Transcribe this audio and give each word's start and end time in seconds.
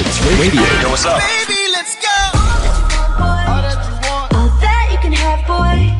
Matrix 0.00 0.40
Radio. 0.40 0.62
Yo, 0.80 0.88
what's 0.88 1.04
up? 1.04 1.20
Baby, 1.20 1.60
let's 1.72 1.94
go. 1.96 2.08
All 3.20 4.48
that 4.64 4.88
you 4.90 4.98
can 5.04 5.12
have, 5.12 5.44
boy. 5.46 5.92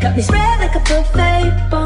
Got 0.00 0.16
me 0.16 0.22
spread 0.22 0.60
like 0.60 0.74
a 0.74 0.80
buffet. 0.80 1.68
Bon 1.70 1.83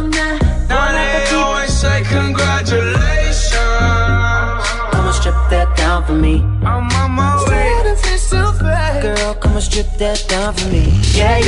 yeah. 9.78 11.38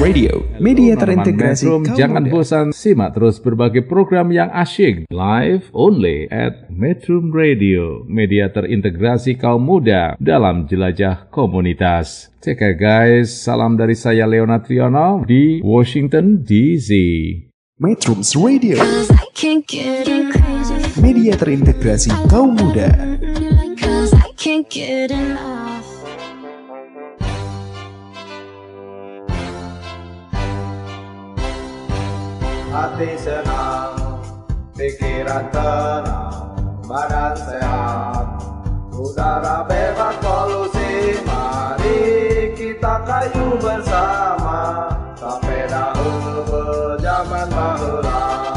Radio, 0.00 0.48
media 0.56 0.96
terintegrasi 0.96 1.68
jangan 1.92 2.24
muda. 2.24 2.32
bosan 2.32 2.66
simak 2.72 3.12
terus 3.12 3.36
berbagai 3.36 3.84
program 3.84 4.32
yang 4.32 4.48
asyik 4.48 5.04
live 5.12 5.68
only 5.76 6.24
at 6.32 6.72
Metrum 6.72 7.28
Radio, 7.28 8.00
media 8.08 8.48
terintegrasi 8.48 9.36
kaum 9.36 9.60
muda 9.60 10.16
dalam 10.16 10.64
jelajah 10.64 11.28
komunitas. 11.28 12.32
Take 12.40 12.64
care 12.64 12.76
guys, 12.80 13.28
salam 13.28 13.76
dari 13.76 13.92
saya 13.92 14.24
Leonard 14.24 14.64
Triono 14.64 15.28
di 15.28 15.60
Washington 15.60 16.40
DC. 16.40 16.90
Matrix 17.76 18.32
Radio, 18.40 18.80
media 20.96 21.36
terintegrasi 21.36 22.08
kaum 22.32 22.56
muda. 22.56 22.88
Cause 23.76 24.16
I 24.16 24.32
can't 24.40 24.64
get 24.72 25.12
enough. 25.12 25.61
Hati 32.82 33.14
senang, 33.14 33.94
pikiran 34.74 35.46
tenang, 35.54 36.50
badan 36.82 37.30
sehat, 37.38 38.26
udara 38.90 39.62
bebas 39.70 40.18
polusi. 40.18 41.14
Mari 41.22 42.02
kita 42.58 43.06
kayu 43.06 43.54
bersama, 43.62 44.90
sampai 45.14 45.70
dahulu 45.70 46.42
berjaman 46.42 47.46
bahula. 47.54 48.51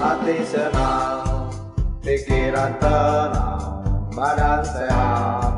Hati 0.00 0.40
senang, 0.48 1.52
pikiran 2.00 2.72
tenang, 2.80 4.08
badan 4.16 4.64
sehat, 4.64 5.52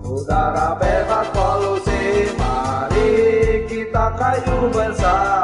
udara 0.00 0.80
bebas 0.80 1.28
polusi. 1.36 2.32
Mari 2.40 3.12
kita 3.68 4.16
kayu 4.16 4.72
bersama, 4.72 5.43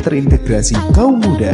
terintegrasi 0.00 0.74
kaum 0.96 1.20
muda. 1.20 1.52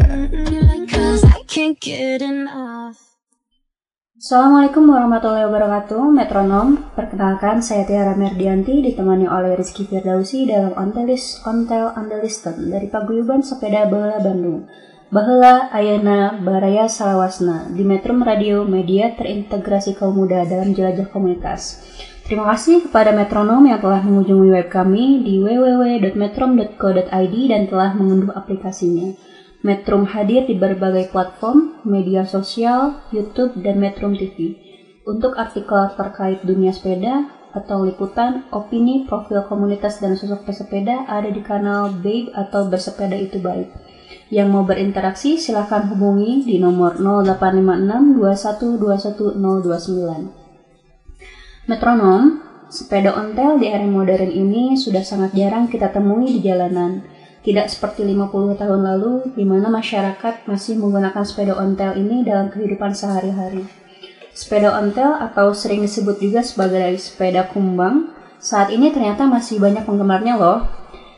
Assalamualaikum 4.17 4.91
warahmatullahi 4.91 5.47
wabarakatuh, 5.51 6.03
Metronom. 6.09 6.89
Perkenalkan, 6.97 7.61
saya 7.61 7.85
Tiara 7.85 8.17
Merdianti, 8.17 8.81
ditemani 8.81 9.29
oleh 9.29 9.55
Rizky 9.55 9.85
Firdausi 9.85 10.49
dalam 10.49 10.73
Ontelis 10.75 11.45
Ontel 11.45 11.93
Andelisten 11.93 12.73
dari 12.73 12.89
Paguyuban 12.89 13.45
Sepeda 13.45 13.87
Baheula 13.87 14.19
Bandung. 14.19 14.67
Baheula 15.07 15.71
Ayana 15.71 16.35
Baraya 16.43 16.91
Salawasna 16.91 17.71
di 17.71 17.87
Metrum 17.87 18.27
Radio 18.27 18.67
Media 18.67 19.15
Terintegrasi 19.15 19.95
Kaum 19.95 20.19
Muda 20.19 20.43
dalam 20.43 20.75
Jelajah 20.75 21.07
Komunitas. 21.15 21.87
Terima 22.27 22.43
kasih 22.51 22.91
kepada 22.91 23.15
Metronom 23.15 23.63
yang 23.71 23.79
telah 23.79 24.03
mengunjungi 24.03 24.51
web 24.51 24.67
kami 24.67 25.23
di 25.23 25.39
www.metrom.co.id 25.39 27.35
dan 27.47 27.71
telah 27.71 27.95
mengunduh 27.95 28.35
aplikasinya. 28.35 29.15
Metrum 29.63 30.03
hadir 30.11 30.43
di 30.43 30.59
berbagai 30.59 31.15
platform, 31.15 31.87
media 31.87 32.27
sosial, 32.27 32.99
YouTube, 33.15 33.55
dan 33.63 33.79
Metrum 33.79 34.19
TV. 34.19 34.59
Untuk 35.07 35.39
artikel 35.39 35.95
terkait 35.95 36.43
dunia 36.43 36.75
sepeda 36.75 37.31
atau 37.55 37.87
liputan, 37.87 38.43
opini, 38.51 39.07
profil 39.07 39.47
komunitas 39.47 40.03
dan 40.03 40.19
sosok 40.19 40.51
pesepeda 40.51 41.07
ada 41.07 41.31
di 41.31 41.47
kanal 41.47 41.95
Babe 41.95 42.35
atau 42.35 42.67
Bersepeda 42.67 43.15
Itu 43.15 43.39
Baik. 43.39 43.71
Yang 44.35 44.49
mau 44.51 44.67
berinteraksi 44.67 45.39
silahkan 45.39 45.87
hubungi 45.95 46.43
di 46.43 46.59
nomor 46.59 46.99
0856 46.99 48.19
2121 49.39 50.46
Metronom, 51.67 52.39
sepeda 52.71 53.11
ontel 53.19 53.59
di 53.59 53.67
era 53.67 53.83
modern 53.83 54.31
ini 54.31 54.79
sudah 54.79 55.03
sangat 55.03 55.35
jarang 55.35 55.67
kita 55.67 55.91
temui 55.91 56.39
di 56.39 56.41
jalanan. 56.47 57.03
Tidak 57.43 57.67
seperti 57.67 58.07
50 58.07 58.55
tahun 58.55 58.87
lalu, 58.87 59.35
di 59.35 59.43
mana 59.43 59.67
masyarakat 59.67 60.47
masih 60.47 60.79
menggunakan 60.79 61.27
sepeda 61.27 61.59
ontel 61.59 61.99
ini 61.99 62.23
dalam 62.23 62.55
kehidupan 62.55 62.95
sehari-hari. 62.95 63.67
Sepeda 64.31 64.79
ontel 64.79 65.19
atau 65.19 65.51
sering 65.59 65.83
disebut 65.83 66.23
juga 66.23 66.47
sebagai 66.47 67.03
sepeda 67.03 67.51
kumbang, 67.51 68.15
saat 68.39 68.71
ini 68.71 68.95
ternyata 68.95 69.27
masih 69.27 69.59
banyak 69.59 69.83
penggemarnya 69.83 70.39
loh. 70.39 70.71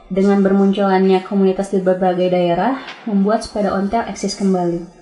Dengan 0.08 0.40
bermunculannya 0.40 1.28
komunitas 1.28 1.76
di 1.76 1.84
berbagai 1.84 2.32
daerah, 2.32 2.80
membuat 3.04 3.44
sepeda 3.44 3.76
ontel 3.76 4.00
eksis 4.08 4.32
kembali. 4.40 4.97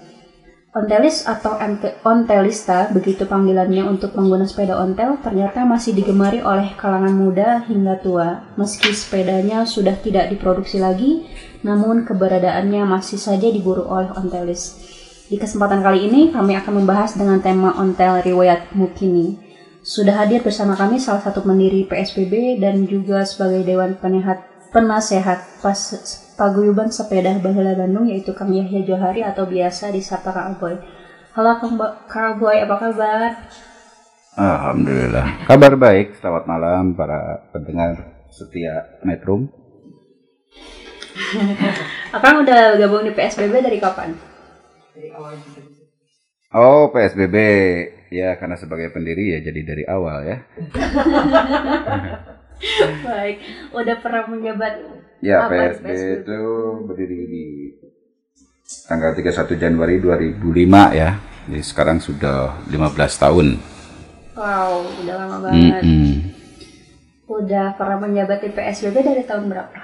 Ontelis 0.77 1.25
atau 1.25 1.57
ontelista, 2.05 2.93
begitu 2.93 3.25
panggilannya 3.25 3.81
untuk 3.89 4.13
pengguna 4.13 4.45
sepeda 4.45 4.77
ontel, 4.77 5.17
ternyata 5.25 5.65
masih 5.65 5.97
digemari 5.97 6.45
oleh 6.45 6.77
kalangan 6.77 7.17
muda 7.17 7.65
hingga 7.65 7.97
tua. 8.05 8.45
Meski 8.61 8.93
sepedanya 8.93 9.65
sudah 9.65 9.97
tidak 9.97 10.29
diproduksi 10.29 10.77
lagi, 10.77 11.33
namun 11.65 12.05
keberadaannya 12.05 12.85
masih 12.85 13.17
saja 13.17 13.49
diburu 13.49 13.89
oleh 13.89 14.13
ontelis. 14.21 14.77
Di 15.33 15.41
kesempatan 15.41 15.81
kali 15.81 16.13
ini, 16.13 16.29
kami 16.29 16.61
akan 16.61 16.85
membahas 16.85 17.17
dengan 17.17 17.41
tema 17.41 17.73
ontel 17.81 18.21
riwayat 18.21 18.77
mukini. 18.77 19.41
Sudah 19.81 20.29
hadir 20.29 20.45
bersama 20.45 20.77
kami 20.77 21.01
salah 21.01 21.25
satu 21.25 21.41
pendiri 21.41 21.89
PSBB 21.89 22.61
dan 22.61 22.85
juga 22.85 23.25
sebagai 23.25 23.65
Dewan 23.65 23.97
penasehat 23.97 25.41
pas, 25.65 25.81
Paguyuban 26.37 26.93
Sepeda 26.93 27.33
Baheula 27.41 27.73
Bandung 27.73 28.05
yaitu 28.05 28.37
Kang 28.37 28.53
Yahya 28.53 28.85
Johari 28.85 29.25
atau 29.25 29.49
biasa 29.49 29.89
disapa 29.89 30.37
Kang 30.37 30.61
Boy. 30.61 30.77
Halo 31.33 31.57
Kang, 31.57 31.81
Bo- 31.81 31.97
Kang 32.05 32.37
Boy, 32.37 32.61
apa 32.61 32.77
kabar? 32.77 33.31
Alhamdulillah. 34.37 35.49
Kabar 35.49 35.73
baik. 35.81 36.21
Selamat 36.21 36.45
malam 36.45 36.93
para 36.93 37.41
pendengar 37.57 38.21
setia 38.29 39.01
Metrum. 39.01 39.49
Akang 42.17 42.45
udah 42.45 42.77
gabung 42.77 43.09
di 43.09 43.17
PSBB 43.17 43.65
dari 43.65 43.81
kapan? 43.81 44.13
Oh, 46.53 46.93
PSBB. 46.93 47.37
Ya, 48.13 48.37
karena 48.37 48.61
sebagai 48.61 48.93
pendiri 48.93 49.33
ya 49.33 49.41
jadi 49.41 49.61
dari 49.65 49.85
awal 49.89 50.21
ya. 50.29 50.37
Baik, 53.05 53.37
udah 53.73 53.97
pernah 54.01 54.25
menjabat 54.29 54.81
Ya, 55.25 55.49
apa 55.49 55.53
di 55.53 55.59
PSBB 55.81 55.89
itu 56.23 56.43
berdiri 56.85 57.21
di 57.25 57.45
tanggal 58.85 59.17
31 59.17 59.57
Januari 59.57 59.97
2005 60.03 60.93
ya. 60.93 61.11
Jadi 61.47 61.63
sekarang 61.63 61.99
sudah 62.03 62.59
15 62.69 63.23
tahun. 63.23 63.47
Wow, 64.37 64.85
udah 65.01 65.15
lama 65.17 65.37
banget. 65.49 65.83
Mm-mm. 65.83 66.13
Udah 67.27 67.75
pernah 67.75 67.99
menjabat 68.05 68.39
di 68.45 68.51
PSBB 68.53 68.97
dari 69.03 69.23
tahun 69.25 69.49
berapa? 69.49 69.81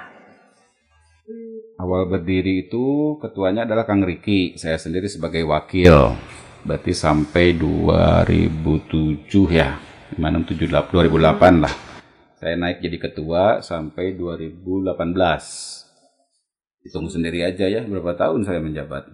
Awal 1.79 2.01
berdiri 2.11 2.67
itu 2.67 3.17
ketuanya 3.19 3.63
adalah 3.63 3.87
Kang 3.87 4.03
Riki, 4.03 4.59
saya 4.59 4.77
sendiri 4.77 5.07
sebagai 5.07 5.43
wakil. 5.47 6.15
Berarti 6.63 6.95
sampai 6.95 7.55
2007 7.55 9.51
ya, 9.51 9.79
2007 10.15 10.69
2008 10.69 11.63
lah. 11.63 11.92
Saya 12.43 12.59
naik 12.59 12.83
jadi 12.83 12.99
ketua 12.99 13.63
sampai 13.63 14.19
2018. 14.19 14.83
Hitung 16.83 17.07
sendiri 17.07 17.39
aja 17.39 17.71
ya, 17.71 17.79
berapa 17.87 18.19
tahun 18.19 18.43
saya 18.43 18.59
menjabat. 18.59 19.07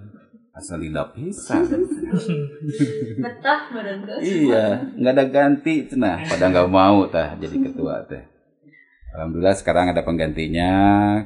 Asal 0.50 0.82
lila 0.82 1.14
pisan. 1.14 1.62
Betah 3.22 3.70
iya, 4.26 4.82
nggak 4.98 5.14
ada 5.14 5.26
ganti, 5.30 5.86
cenah. 5.86 6.26
Pada 6.26 6.50
nggak 6.50 6.74
mau 6.74 7.06
tah 7.06 7.38
jadi 7.38 7.70
ketua 7.70 8.02
teh. 8.10 8.26
Alhamdulillah 9.14 9.54
sekarang 9.62 9.94
ada 9.94 10.02
penggantinya, 10.02 10.74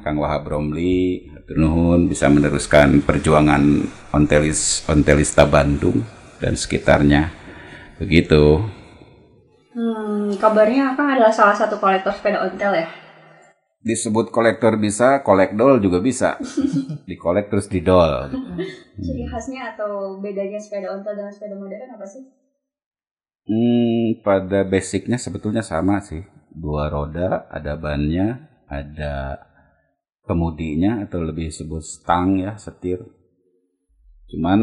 Kang 0.04 0.20
Wahab 0.20 0.44
Romli. 0.44 1.32
Nuhun 1.56 2.12
bisa 2.12 2.28
meneruskan 2.28 3.00
perjuangan 3.00 3.80
Ontelis 4.12 4.84
Ontelista 4.92 5.48
Bandung 5.48 6.04
dan 6.36 6.52
sekitarnya. 6.52 7.32
Begitu. 7.96 8.60
Hmm, 9.74 10.30
kabarnya 10.38 10.94
Akang 10.94 11.10
adalah 11.10 11.34
salah 11.34 11.58
satu 11.58 11.82
kolektor 11.82 12.14
sepeda 12.14 12.46
ontel 12.46 12.78
ya? 12.78 12.86
Disebut 13.82 14.30
kolektor 14.30 14.78
bisa, 14.78 15.20
kolekdol 15.26 15.82
juga 15.82 15.98
bisa. 15.98 16.38
Dikolek 17.10 17.50
terus 17.50 17.66
didol. 17.66 18.32
Ciri 19.02 19.26
khasnya 19.26 19.74
atau 19.74 20.22
bedanya 20.22 20.62
sepeda 20.62 20.94
ontel 20.94 21.18
dengan 21.18 21.34
sepeda 21.34 21.58
modern 21.58 21.90
apa 21.90 22.06
sih? 22.06 22.22
Hmm, 23.44 24.24
pada 24.24 24.62
basicnya 24.64 25.18
sebetulnya 25.18 25.60
sama 25.60 26.00
sih. 26.00 26.22
Dua 26.54 26.86
roda, 26.86 27.50
ada 27.50 27.74
bannya, 27.74 28.46
ada 28.70 29.42
kemudinya 30.24 31.02
atau 31.02 31.20
lebih 31.20 31.50
disebut 31.50 31.82
stang 31.82 32.40
ya, 32.40 32.54
setir. 32.56 33.02
Cuman 34.30 34.60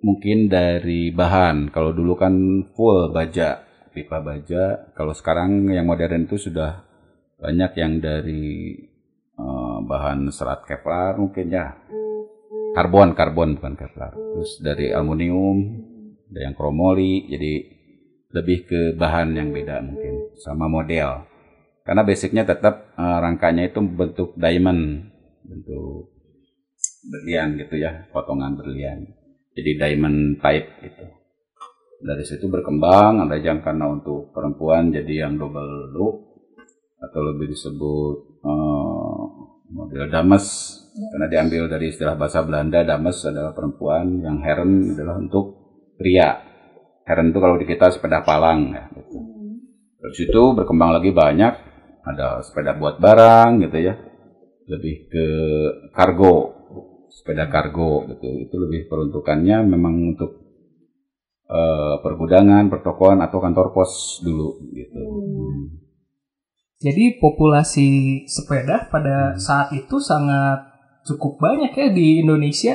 mungkin 0.00 0.48
dari 0.48 1.10
bahan. 1.12 1.68
Kalau 1.74 1.92
dulu 1.92 2.16
kan 2.16 2.32
full 2.72 3.12
baja, 3.12 3.71
pipa 3.92 4.24
baja. 4.24 4.90
Kalau 4.96 5.12
sekarang 5.12 5.68
yang 5.68 5.84
modern 5.84 6.24
itu 6.24 6.40
sudah 6.40 6.82
banyak 7.38 7.72
yang 7.76 8.00
dari 8.00 8.74
eh, 9.36 9.78
bahan 9.84 10.32
serat 10.32 10.64
Kevlar 10.64 11.20
mungkin 11.20 11.52
ya. 11.52 11.76
Karbon, 12.72 13.12
karbon 13.12 13.60
bukan 13.60 13.76
Kevlar. 13.76 14.16
Terus 14.16 14.56
dari 14.64 14.88
aluminium, 14.96 15.60
ada 16.32 16.40
yang 16.48 16.56
kromoli, 16.56 17.28
jadi 17.28 17.68
lebih 18.32 18.58
ke 18.64 18.80
bahan 18.96 19.36
yang 19.36 19.52
beda 19.52 19.84
mungkin 19.84 20.32
sama 20.40 20.72
model. 20.72 21.28
Karena 21.84 22.00
basicnya 22.00 22.48
tetap 22.48 22.96
eh, 22.96 23.18
rangkanya 23.20 23.68
itu 23.68 23.84
bentuk 23.84 24.32
diamond, 24.40 25.12
bentuk 25.44 26.08
berlian 27.02 27.60
gitu 27.60 27.76
ya, 27.76 28.08
potongan 28.08 28.56
berlian. 28.56 29.04
Jadi 29.52 29.76
diamond 29.76 30.40
type 30.40 30.68
gitu. 30.80 31.21
Dari 32.02 32.24
situ 32.26 32.50
berkembang, 32.50 33.22
ada 33.22 33.38
yang 33.38 33.62
karena 33.62 33.86
untuk 33.86 34.34
perempuan 34.34 34.90
jadi 34.90 35.26
yang 35.26 35.38
double 35.38 35.94
look 35.94 36.16
atau 36.98 37.20
lebih 37.30 37.54
disebut 37.54 38.42
eh, 38.42 39.22
model 39.70 40.10
dames. 40.10 40.46
Karena 40.92 41.30
diambil 41.30 41.70
dari 41.70 41.94
istilah 41.94 42.18
bahasa 42.18 42.42
Belanda 42.42 42.82
dames 42.82 43.22
adalah 43.24 43.54
perempuan 43.54 44.18
yang 44.18 44.42
heren 44.42 44.98
adalah 44.98 45.16
untuk 45.16 45.56
pria. 45.94 46.42
Heren 47.06 47.30
itu 47.30 47.38
kalau 47.38 47.56
di 47.56 47.64
kita 47.70 47.88
sepeda 47.94 48.26
palang 48.26 48.74
ya 48.74 48.84
gitu. 48.98 49.18
Dari 50.02 50.14
situ 50.18 50.42
berkembang 50.58 50.90
lagi 50.90 51.14
banyak 51.14 51.54
ada 52.02 52.42
sepeda 52.42 52.76
buat 52.76 52.98
barang 52.98 53.62
gitu 53.62 53.78
ya. 53.78 53.94
Lebih 54.68 54.94
ke 55.06 55.26
kargo 55.94 56.50
sepeda 57.08 57.46
kargo 57.48 58.10
gitu. 58.10 58.28
Itu 58.42 58.56
lebih 58.58 58.90
peruntukannya 58.90 59.64
memang 59.64 60.12
untuk 60.12 60.42
eh, 61.52 61.94
pergudangan 62.00 62.66
pertokoan 62.66 63.20
atau 63.20 63.38
kantor 63.38 63.70
pos 63.70 63.92
dulu 64.20 64.56
gitu 64.72 64.96
Hmm. 64.96 65.78
Jadi 66.82 67.14
populasi 67.16 67.88
sepeda 68.26 68.90
pada 68.90 69.38
saat 69.38 69.70
itu 69.70 70.02
sangat 70.02 70.66
cukup 71.04 71.38
banyak 71.38 71.70
ya 71.70 71.88
di 71.90 72.18
Indonesia. 72.18 72.74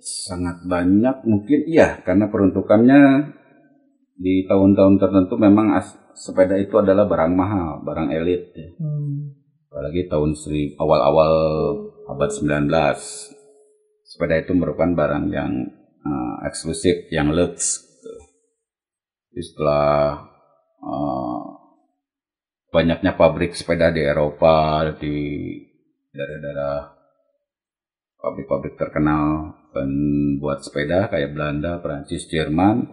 sangat 0.00 0.60
banyak 0.64 1.24
mungkin 1.24 1.64
iya 1.64 1.96
karena 2.00 2.28
peruntukannya 2.28 3.30
di 4.14 4.44
tahun-tahun 4.44 5.00
tertentu 5.00 5.40
memang 5.40 5.72
as- 5.72 5.96
sepeda 6.12 6.54
itu 6.54 6.76
adalah 6.76 7.08
barang 7.08 7.32
mahal 7.32 7.80
barang 7.80 8.12
elit 8.12 8.52
ya. 8.52 8.68
Hmm. 8.76 9.32
apalagi 9.66 10.04
tahun 10.04 10.36
seri 10.36 10.76
awal-awal 10.76 11.32
abad 12.06 12.28
19 12.28 12.68
sepeda 14.04 14.34
itu 14.38 14.52
merupakan 14.52 14.92
barang 14.92 15.24
yang 15.30 15.52
eh, 16.04 16.34
eksklusif 16.44 17.08
yang 17.08 17.32
lux 17.32 17.80
setelah 19.40 20.26
eh, 20.82 21.42
banyaknya 22.74 23.14
pabrik 23.14 23.54
sepeda 23.54 23.94
di 23.94 24.02
Eropa 24.02 24.82
di 24.98 25.16
daerah-daerah 26.10 26.94
pabrik-pabrik 28.18 28.74
terkenal 28.74 29.54
pembuat 29.74 30.62
sepeda 30.62 31.10
kayak 31.10 31.34
Belanda, 31.34 31.78
Prancis, 31.78 32.26
Jerman 32.30 32.86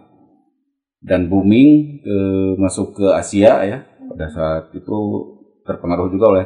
dan 1.02 1.26
booming 1.26 2.02
ke 2.02 2.18
masuk 2.62 2.94
ke 2.94 3.06
Asia 3.10 3.62
ya 3.66 3.78
pada 3.82 4.26
saat 4.30 4.64
itu 4.74 4.98
terpengaruh 5.66 6.10
juga 6.10 6.26
oleh 6.30 6.44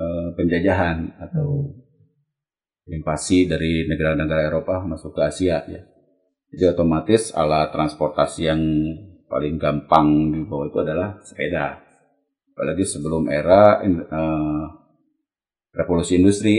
eh, 0.00 0.28
penjajahan 0.36 1.16
atau 1.16 1.76
invasi 2.90 3.46
dari 3.46 3.86
negara-negara 3.86 4.50
Eropa 4.50 4.82
masuk 4.82 5.14
ke 5.14 5.20
Asia 5.22 5.62
ya. 5.64 5.82
Jadi 6.50 6.64
otomatis 6.66 7.30
alat 7.30 7.70
transportasi 7.70 8.40
yang 8.50 8.60
paling 9.30 9.54
gampang 9.62 10.34
dibawa 10.34 10.66
itu 10.66 10.78
adalah 10.82 11.22
sepeda. 11.22 11.78
Apalagi 12.50 12.82
sebelum 12.82 13.30
era 13.30 13.78
in- 13.86 14.02
eh, 14.04 14.64
revolusi 15.70 16.18
industri, 16.18 16.58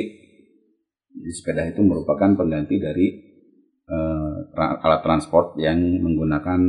jadi 1.12 1.31
sepeda 1.35 1.68
itu 1.68 1.83
merupakan 1.83 2.31
pengganti 2.39 2.79
dari 2.79 3.07
tra- 4.56 4.79
alat 4.79 5.01
transport 5.03 5.59
yang 5.59 5.79
menggunakan 6.00 6.59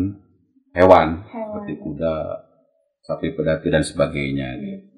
hewan, 0.75 1.08
seperti 1.28 1.72
kuda, 1.78 2.14
sapi 3.05 3.34
pedati 3.37 3.69
dan 3.69 3.84
sebagainya. 3.84 4.58
Gitu. 4.58 4.91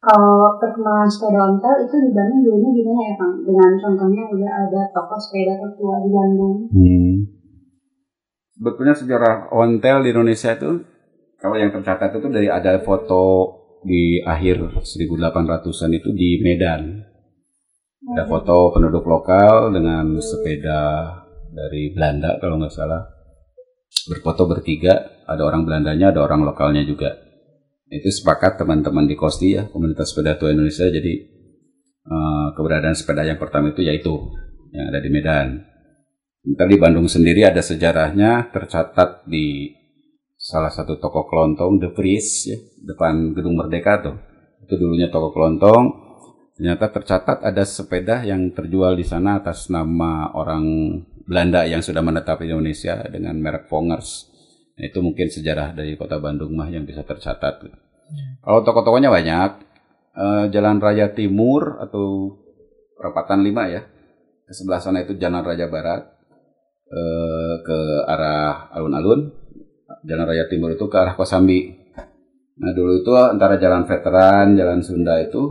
Kalau 0.00 0.56
perkembangan 0.56 1.10
sepeda 1.12 1.40
ontel 1.44 1.74
itu 1.84 1.96
di 2.08 2.10
Bandung 2.16 2.40
dulunya 2.40 2.70
gimana 2.72 3.02
ya 3.04 3.14
Kang? 3.20 3.34
Dengan 3.44 3.70
contohnya 3.76 4.24
udah 4.32 4.52
ada 4.64 4.80
toko 4.96 5.16
sepeda 5.20 5.60
tertua 5.60 6.00
di 6.00 6.08
Bandung. 6.08 6.56
Hmm. 6.72 7.14
Sebetulnya 8.60 8.92
sejarah 8.92 9.48
ontel 9.56 10.04
di 10.04 10.12
Indonesia 10.12 10.52
itu 10.52 10.84
kalau 11.40 11.56
yang 11.56 11.72
tercatat 11.72 12.12
itu 12.12 12.28
dari 12.28 12.52
ada 12.52 12.76
foto 12.84 13.56
di 13.80 14.20
akhir 14.20 14.84
1800-an 14.84 15.90
itu 15.96 16.12
di 16.12 16.44
Medan. 16.44 17.00
Ada 18.04 18.28
foto 18.28 18.76
penduduk 18.76 19.08
lokal 19.08 19.72
dengan 19.72 20.12
sepeda 20.20 21.08
dari 21.48 21.88
Belanda 21.96 22.36
kalau 22.36 22.60
nggak 22.60 22.74
salah. 22.76 23.00
Berfoto 24.12 24.44
bertiga, 24.44 25.24
ada 25.24 25.40
orang 25.40 25.64
Belandanya, 25.64 26.12
ada 26.12 26.20
orang 26.20 26.44
lokalnya 26.44 26.84
juga. 26.84 27.16
Itu 27.88 28.12
sepakat 28.12 28.60
teman-teman 28.60 29.08
di 29.08 29.16
Kosti 29.16 29.56
ya, 29.56 29.72
komunitas 29.72 30.12
sepeda 30.12 30.36
tua 30.36 30.52
Indonesia. 30.52 30.84
Jadi 30.84 31.14
eh, 32.04 32.46
keberadaan 32.52 32.92
sepeda 32.92 33.24
yang 33.24 33.40
pertama 33.40 33.72
itu 33.72 33.80
yaitu 33.80 34.12
yang 34.76 34.92
ada 34.92 35.00
di 35.00 35.08
Medan. 35.08 35.69
Ntar 36.40 36.72
di 36.72 36.80
Bandung 36.80 37.04
sendiri 37.04 37.44
ada 37.44 37.60
sejarahnya 37.60 38.48
tercatat 38.48 39.28
di 39.28 39.76
salah 40.40 40.72
satu 40.72 40.96
toko 40.96 41.28
kelontong 41.28 41.76
The 41.76 41.92
Vries 41.92 42.48
ya, 42.48 42.56
depan 42.80 43.36
Gedung 43.36 43.60
Merdeka 43.60 44.00
tuh. 44.00 44.16
Itu 44.64 44.80
dulunya 44.80 45.12
toko 45.12 45.36
kelontong. 45.36 46.08
Ternyata 46.56 46.96
tercatat 46.96 47.44
ada 47.44 47.60
sepeda 47.68 48.24
yang 48.24 48.56
terjual 48.56 48.96
di 48.96 49.04
sana 49.04 49.36
atas 49.36 49.68
nama 49.68 50.32
orang 50.32 50.64
Belanda 51.28 51.68
yang 51.68 51.84
sudah 51.84 52.00
menetap 52.00 52.40
di 52.40 52.48
Indonesia 52.48 53.04
dengan 53.04 53.36
merek 53.36 53.68
Vongers. 53.68 54.32
Nah, 54.80 54.88
itu 54.88 55.04
mungkin 55.04 55.28
sejarah 55.28 55.76
dari 55.76 55.92
kota 56.00 56.16
Bandung 56.16 56.56
mah 56.56 56.72
yang 56.72 56.88
bisa 56.88 57.04
tercatat. 57.04 57.68
Kalau 58.40 58.60
toko-tokonya 58.64 59.12
banyak, 59.12 59.50
eh, 60.16 60.44
Jalan 60.48 60.80
Raya 60.80 61.12
Timur 61.12 61.84
atau 61.84 62.32
perempatan 62.96 63.44
5 63.44 63.68
ya. 63.68 63.84
Ke 64.48 64.56
sebelah 64.56 64.80
sana 64.80 65.04
itu 65.04 65.20
Jalan 65.20 65.44
Raya 65.44 65.68
Barat 65.68 66.19
eh, 66.90 67.54
ke 67.62 67.78
arah 68.04 68.68
alun-alun. 68.74 69.30
Jalan 70.04 70.26
Raya 70.26 70.46
Timur 70.50 70.74
itu 70.74 70.86
ke 70.90 70.96
arah 70.98 71.14
Kosambi. 71.14 71.78
Nah 72.60 72.72
dulu 72.76 73.00
itu 73.00 73.12
antara 73.16 73.56
Jalan 73.56 73.86
Veteran, 73.86 74.58
Jalan 74.58 74.80
Sunda 74.82 75.16
itu 75.22 75.42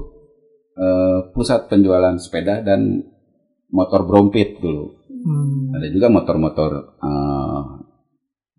eh, 0.77 1.19
pusat 1.31 1.71
penjualan 1.71 2.15
sepeda 2.19 2.61
dan 2.61 3.03
motor 3.71 4.03
brompit 4.05 4.59
dulu. 4.59 4.99
Hmm. 5.09 5.75
Ada 5.75 5.87
juga 5.91 6.07
motor-motor 6.07 6.71
eh, 6.99 7.61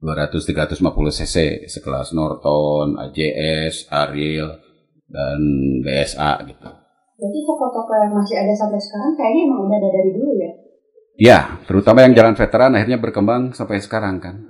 200-350 0.01 0.81
cc 1.13 1.37
sekelas 1.69 2.17
Norton, 2.17 2.97
AJS, 2.97 3.93
Ariel, 3.93 4.49
dan 5.11 5.41
BSA 5.85 6.41
gitu. 6.49 6.69
Berarti 7.21 7.41
toko-toko 7.45 7.93
yang 8.01 8.17
masih 8.17 8.37
ada 8.41 8.55
sampai 8.57 8.81
sekarang 8.81 9.13
kayaknya 9.13 9.43
emang 9.53 9.61
udah 9.69 9.77
ada 9.77 9.91
dari 9.93 10.11
dulu 10.17 10.33
ya? 10.41 10.51
Ya, 11.21 11.61
terutama 11.69 12.01
yang 12.01 12.17
jalan 12.17 12.33
veteran 12.33 12.73
akhirnya 12.73 12.97
berkembang 12.97 13.53
sampai 13.53 13.77
sekarang 13.77 14.25
kan. 14.25 14.41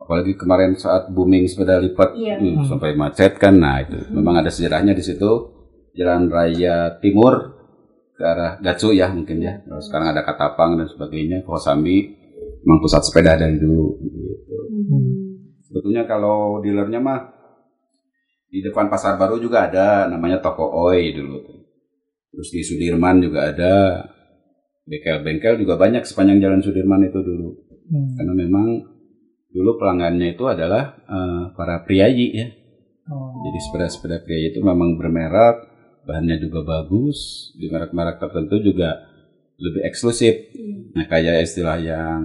Apalagi 0.00 0.32
kemarin 0.40 0.72
saat 0.80 1.12
booming 1.12 1.44
sepeda 1.44 1.76
lipat 1.76 2.16
Iya. 2.16 2.40
hmm, 2.40 2.64
sampai 2.64 2.96
macet 2.96 3.36
kan. 3.36 3.52
Nah, 3.60 3.84
itu 3.84 4.00
memang 4.08 4.40
ada 4.40 4.48
sejarahnya 4.48 4.96
di 4.96 5.04
situ. 5.04 5.28
Jalan 5.92 6.32
Raya 6.32 6.96
Timur 7.04 7.60
ke 8.16 8.24
arah 8.24 8.56
Gatsu 8.64 8.96
ya 8.96 9.12
mungkin 9.12 9.44
ya. 9.44 9.60
Terus 9.60 9.92
sekarang 9.92 10.16
ada 10.16 10.24
Katapang 10.24 10.80
dan 10.80 10.88
sebagainya, 10.88 11.44
Kosambi. 11.44 12.16
Memang 12.64 12.80
pusat 12.80 13.04
sepeda 13.04 13.36
dari 13.36 13.60
dulu 13.60 14.00
gitu. 14.00 14.18
Sebetulnya 15.68 16.08
kalau 16.08 16.64
dealernya 16.64 16.96
mah 16.96 17.28
di 18.48 18.64
depan 18.64 18.88
pasar 18.88 19.20
baru 19.20 19.36
juga 19.36 19.68
ada 19.68 20.08
namanya 20.08 20.40
toko 20.40 20.64
Oi 20.88 21.12
dulu 21.12 21.44
tuh. 21.44 21.60
Terus 22.32 22.48
di 22.56 22.60
Sudirman 22.64 23.20
juga 23.20 23.52
ada 23.52 23.74
bengkel-bengkel 24.88 25.60
juga 25.60 25.76
banyak 25.76 26.02
sepanjang 26.08 26.40
jalan 26.40 26.60
Sudirman 26.64 27.04
itu 27.04 27.20
dulu. 27.20 27.48
Hmm. 27.92 28.16
Karena 28.16 28.32
memang 28.32 28.66
dulu 29.52 29.76
pelanggannya 29.76 30.32
itu 30.32 30.44
adalah 30.48 30.96
eh, 31.04 31.42
para 31.52 31.84
priayi 31.84 32.28
ya. 32.32 32.48
Oh. 33.08 33.44
Jadi 33.44 33.58
sepeda-sepeda 33.60 34.24
priayi 34.24 34.52
itu 34.52 34.60
memang 34.64 34.96
bermerek, 34.96 35.68
bahannya 36.08 36.40
juga 36.40 36.64
bagus, 36.64 37.52
di 37.56 37.68
merek-merek 37.68 38.16
tertentu 38.20 38.60
juga 38.60 39.08
lebih 39.60 39.84
eksklusif. 39.84 40.52
Nah, 40.96 41.04
kayak 41.04 41.44
istilah 41.44 41.76
yang 41.80 42.20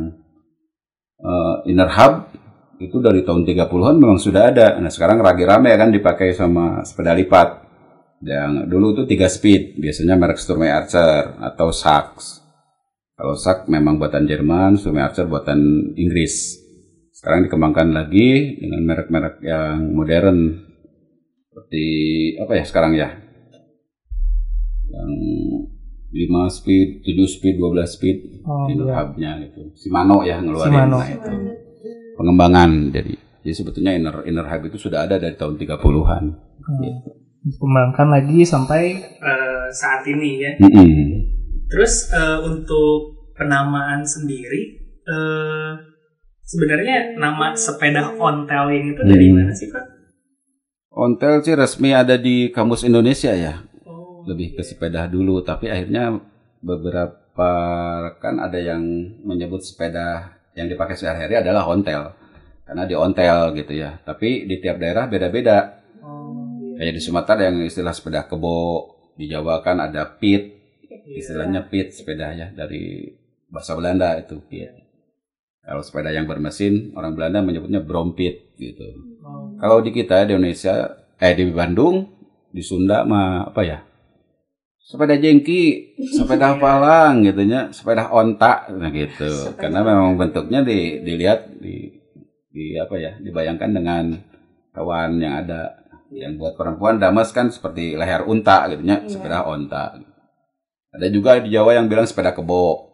eh, 1.20 1.56
inner 1.72 1.92
hub 1.92 2.32
itu 2.84 3.00
dari 3.00 3.24
tahun 3.24 3.48
30-an 3.48 3.96
memang 3.96 4.20
sudah 4.20 4.52
ada. 4.52 4.68
Nah, 4.80 4.92
sekarang 4.92 5.24
rame-rame 5.24 5.72
kan 5.76 5.92
dipakai 5.92 6.36
sama 6.36 6.84
sepeda 6.84 7.16
lipat. 7.16 7.64
Yang 8.24 8.72
dulu 8.72 8.96
itu 8.96 9.04
tiga 9.04 9.28
speed, 9.28 9.80
biasanya 9.84 10.16
merek 10.16 10.40
Sturmey 10.40 10.72
Archer 10.72 11.36
atau 11.44 11.76
Sachs. 11.76 12.43
Kalau 13.14 13.38
Sachs 13.38 13.70
memang 13.70 14.02
buatan 14.02 14.26
Jerman, 14.26 14.74
Sturmey 14.74 15.06
Archer 15.06 15.30
buatan 15.30 15.94
Inggris. 15.94 16.58
Sekarang 17.14 17.46
dikembangkan 17.46 17.94
lagi 17.94 18.58
dengan 18.58 18.82
merek-merek 18.90 19.38
yang 19.46 19.94
modern. 19.94 20.66
Seperti 21.46 21.86
apa 22.42 22.54
ya 22.58 22.64
sekarang 22.66 22.92
ya? 22.98 23.10
Yang 24.90 25.12
5 26.14 26.58
speed, 26.58 26.88
7 27.06 27.26
speed, 27.30 27.56
12 27.58 27.86
speed 27.90 28.18
Oh, 28.44 28.68
inner 28.68 28.90
iya. 28.92 28.96
hub-nya 29.02 29.32
gitu. 29.46 29.62
Shimano 29.78 30.26
ya 30.26 30.38
ngeluarin 30.44 30.74
Shimano. 30.74 30.98
nah, 31.00 31.08
itu. 31.08 31.32
Pengembangan 32.14 32.70
jadi 32.92 33.14
jadi 33.44 33.54
sebetulnya 33.56 33.92
inner 33.96 34.16
inner 34.28 34.46
hub 34.46 34.62
itu 34.68 34.78
sudah 34.78 35.08
ada 35.08 35.16
dari 35.16 35.34
tahun 35.40 35.56
30-an. 35.56 36.24
Gitu. 36.82 37.10
Dikembangkan 37.44 38.08
lagi 38.10 38.44
sampai 38.44 39.00
eh, 39.00 39.66
saat 39.72 40.04
ini 40.12 40.44
ya. 40.44 40.52
Mm-mm. 40.60 41.33
Terus 41.70 42.12
eh, 42.12 42.40
untuk 42.44 43.32
penamaan 43.34 44.04
sendiri, 44.06 44.78
eh, 45.04 45.72
sebenarnya 46.44 47.18
nama 47.18 47.56
sepeda 47.56 48.14
onteling 48.16 48.94
itu 48.94 49.02
dari 49.04 49.28
Hmm. 49.32 49.36
mana 49.42 49.54
sih 49.56 49.72
Pak? 49.72 49.86
Ontel 50.94 51.42
sih 51.42 51.58
resmi 51.58 51.90
ada 51.90 52.22
di 52.22 52.54
Kamus 52.54 52.86
Indonesia 52.86 53.34
ya. 53.34 53.66
Oh, 53.90 54.22
Lebih 54.30 54.54
ke 54.54 54.62
sepeda 54.62 55.10
dulu, 55.10 55.42
tapi 55.42 55.66
akhirnya 55.66 56.22
beberapa 56.62 57.50
rekan 58.06 58.38
ada 58.38 58.62
yang 58.62 58.86
menyebut 59.26 59.66
sepeda 59.66 60.38
yang 60.54 60.70
dipakai 60.70 60.94
sehari-hari 60.94 61.42
adalah 61.42 61.66
ontel. 61.66 62.14
Karena 62.64 62.86
di 62.86 62.94
ontel 62.94 63.58
gitu 63.58 63.74
ya. 63.74 63.98
Tapi 64.06 64.46
di 64.46 64.62
tiap 64.62 64.78
daerah 64.78 65.10
beda-beda. 65.10 65.82
Kayak 66.78 66.94
di 66.94 67.02
Sumatera 67.02 67.34
ada 67.42 67.46
yang 67.50 67.66
istilah 67.66 67.94
sepeda 67.94 68.30
kebo, 68.30 68.94
di 69.18 69.26
Jawa 69.30 69.66
kan 69.66 69.82
ada 69.82 70.06
pit, 70.06 70.63
istilahnya 71.08 71.68
pit 71.68 71.92
sepeda 71.92 72.32
ya 72.32 72.48
dari 72.52 73.12
bahasa 73.52 73.76
Belanda 73.76 74.16
itu 74.18 74.40
pit. 74.48 74.72
Kalau 75.64 75.80
sepeda 75.80 76.12
yang 76.12 76.28
bermesin, 76.28 76.92
orang 76.92 77.16
Belanda 77.16 77.40
menyebutnya 77.40 77.80
brompit 77.80 78.52
gitu. 78.60 78.84
Kalau 79.56 79.80
di 79.80 79.96
kita 79.96 80.28
di 80.28 80.36
Indonesia, 80.36 80.92
eh 81.16 81.32
di 81.32 81.48
Bandung, 81.56 82.04
di 82.52 82.60
Sunda 82.60 83.08
mah 83.08 83.48
apa 83.48 83.62
ya? 83.64 83.80
Sepeda 84.84 85.16
jengki, 85.16 85.96
sepeda 86.12 86.60
palang 86.60 87.24
gitunya, 87.24 87.72
sepeda 87.72 88.12
ontak 88.12 88.68
nah 88.76 88.92
gitu. 88.92 89.56
Karena 89.56 89.80
memang 89.80 90.20
bentuknya 90.20 90.60
di, 90.68 91.00
dilihat 91.00 91.56
di, 91.64 91.88
di 92.52 92.76
apa 92.76 93.00
ya, 93.00 93.16
dibayangkan 93.24 93.72
dengan 93.72 94.20
kawan 94.76 95.24
yang 95.24 95.48
ada 95.48 95.80
yang 96.12 96.36
buat 96.36 96.60
perempuan 96.60 97.00
damas 97.00 97.32
kan 97.32 97.48
seperti 97.48 97.96
leher 97.96 98.28
unta 98.28 98.68
gitu 98.68 98.84
nya, 98.84 99.08
sepeda 99.08 99.48
onta. 99.48 100.04
Ada 100.94 101.08
juga 101.10 101.42
di 101.42 101.50
Jawa 101.50 101.74
yang 101.74 101.90
bilang 101.90 102.06
sepeda 102.06 102.38
kebo. 102.38 102.94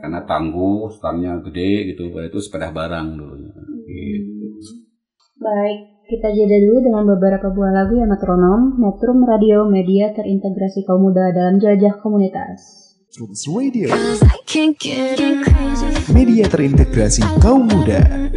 Karena 0.00 0.24
tangguh, 0.24 0.88
stangnya 0.94 1.42
gede 1.44 1.92
gitu, 1.92 2.08
itu 2.14 2.38
sepeda 2.40 2.70
barang 2.72 3.06
dulunya. 3.18 3.52
Gitu. 3.84 4.46
Baik, 5.36 6.06
kita 6.08 6.32
jeda 6.32 6.56
dulu 6.62 6.78
dengan 6.80 7.04
beberapa 7.04 7.52
buah 7.52 7.72
lagu 7.74 7.98
yang 7.98 8.08
metronom, 8.08 8.80
Metrum 8.80 9.26
Radio 9.26 9.68
Media 9.68 10.14
terintegrasi 10.14 10.86
kaum 10.88 11.04
muda 11.10 11.34
dalam 11.34 11.60
jelajah 11.60 12.00
komunitas. 12.00 12.80
Metrums 13.10 13.42
Radio, 13.50 13.90
Cause 13.90 14.22
I 14.22 14.38
can't 14.46 14.78
get 14.78 15.18
enough. 15.18 16.06
media 16.14 16.46
terintegrasi 16.46 17.26
kaum 17.42 17.66
muda. 17.66 18.30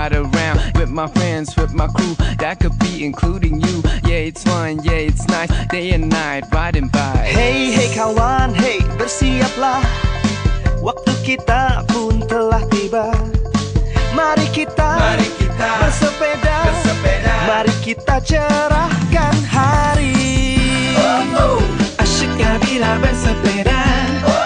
ride 0.00 0.14
around 0.14 0.58
with 0.78 0.88
my 0.88 1.06
friends, 1.06 1.54
with 1.56 1.74
my 1.74 1.86
crew. 1.88 2.14
That 2.38 2.60
could 2.60 2.78
be 2.78 3.04
including 3.04 3.60
you. 3.60 3.82
Yeah, 4.08 4.28
it's 4.28 4.42
fun, 4.42 4.82
yeah, 4.82 5.08
it's 5.08 5.26
nice. 5.28 5.50
Day 5.66 5.92
and 5.92 6.08
night 6.08 6.44
riding 6.52 6.88
by. 6.88 7.16
Hey, 7.28 7.70
hey 7.70 7.92
kawan, 7.92 8.56
hey 8.56 8.80
bersiaplah. 8.96 9.84
Waktu 10.80 11.12
kita 11.28 11.84
pun 11.92 12.24
telah 12.24 12.64
tiba. 12.72 13.12
Mari 14.16 14.48
kita, 14.56 14.88
Mari 14.96 15.28
kita 15.36 15.68
bersepeda. 15.84 16.56
bersepeda. 16.64 17.34
Mari 17.44 17.74
kita 17.84 18.16
cerahkan 18.24 19.36
hari. 19.52 20.16
Oh, 20.96 21.60
oh. 21.60 21.60
Asyiknya 22.00 22.56
bila 22.64 22.96
bersepeda. 23.04 23.80
Oh. 24.24 24.39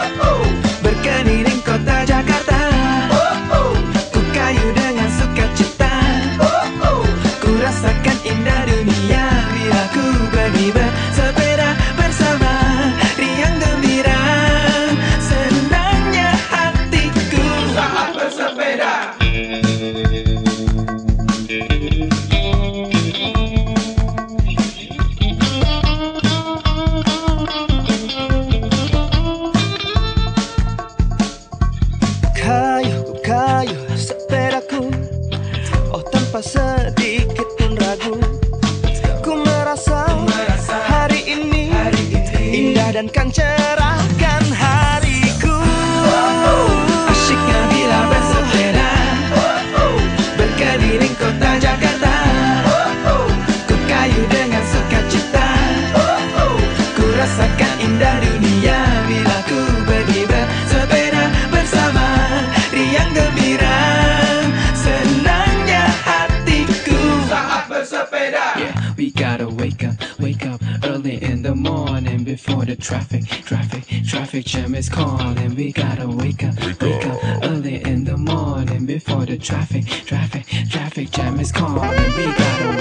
Jam 74.55 74.73
is 74.77 74.89
calling, 74.89 75.57
we 75.57 75.73
gotta 75.73 76.07
wake 76.07 76.45
up, 76.45 76.55
wake 76.81 77.05
up. 77.07 77.43
early 77.43 77.83
in 77.83 78.05
the 78.05 78.17
morning 78.17 78.87
before 78.87 79.27
the 79.27 79.37
traffic, 79.37 79.85
traffic, 79.85 80.47
traffic 80.71 81.11
jam 81.11 81.41
is 81.41 81.51
calling, 81.51 81.91
we 82.17 82.25
gotta 82.25 82.74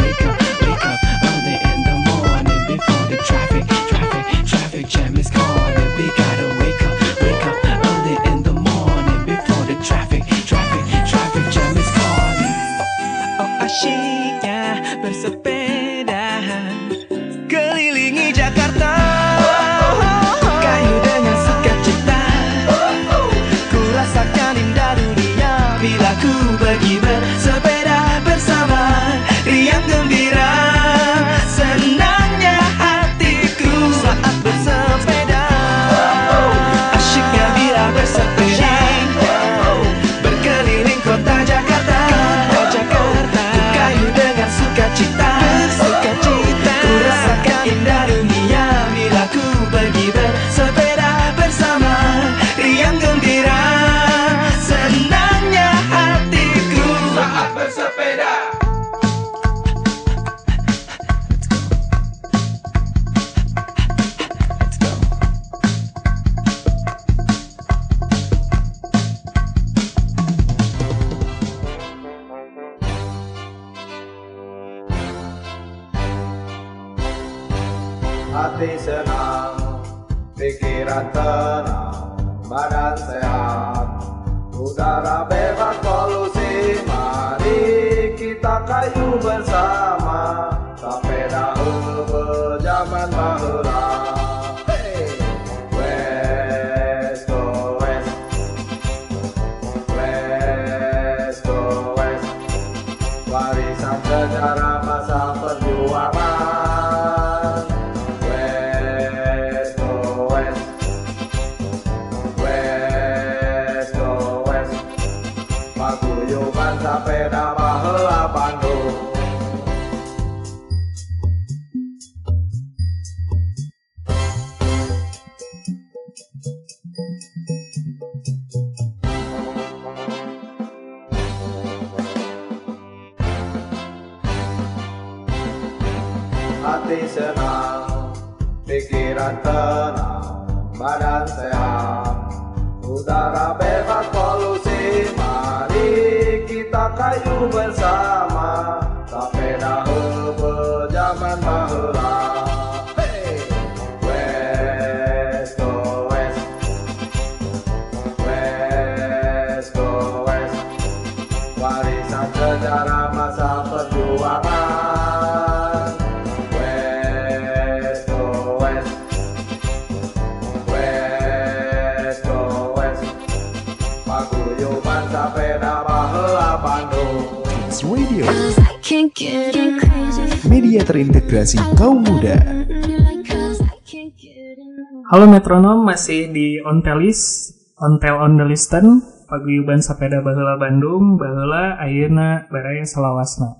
Halo 185.24 185.40
metronom 185.40 185.88
masih 185.88 186.36
di 186.36 186.60
Ontelis, 186.60 187.48
Ontel 187.80 188.20
on 188.20 188.36
the 188.36 188.44
Listen, 188.44 189.00
Paguyuban 189.32 189.80
Sepeda 189.80 190.20
Baheula 190.20 190.60
Bandung, 190.60 191.16
Baheula 191.16 191.80
Ayeuna 191.80 192.44
Baraya 192.52 192.84
Selawasna. 192.84 193.56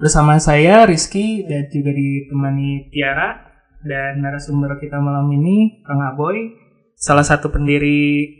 Bersama 0.00 0.40
saya 0.40 0.88
Rizky 0.88 1.44
dan 1.44 1.68
juga 1.68 1.92
ditemani 1.92 2.88
Tiara 2.88 3.44
dan 3.84 4.24
narasumber 4.24 4.80
kita 4.80 5.04
malam 5.04 5.28
ini 5.36 5.84
Kang 5.84 6.00
Aboy, 6.00 6.48
salah 6.96 7.28
satu 7.28 7.52
pendiri 7.52 8.32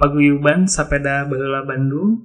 Paguyuban 0.00 0.64
Sepeda 0.64 1.28
Baheula 1.28 1.68
Bandung. 1.68 2.24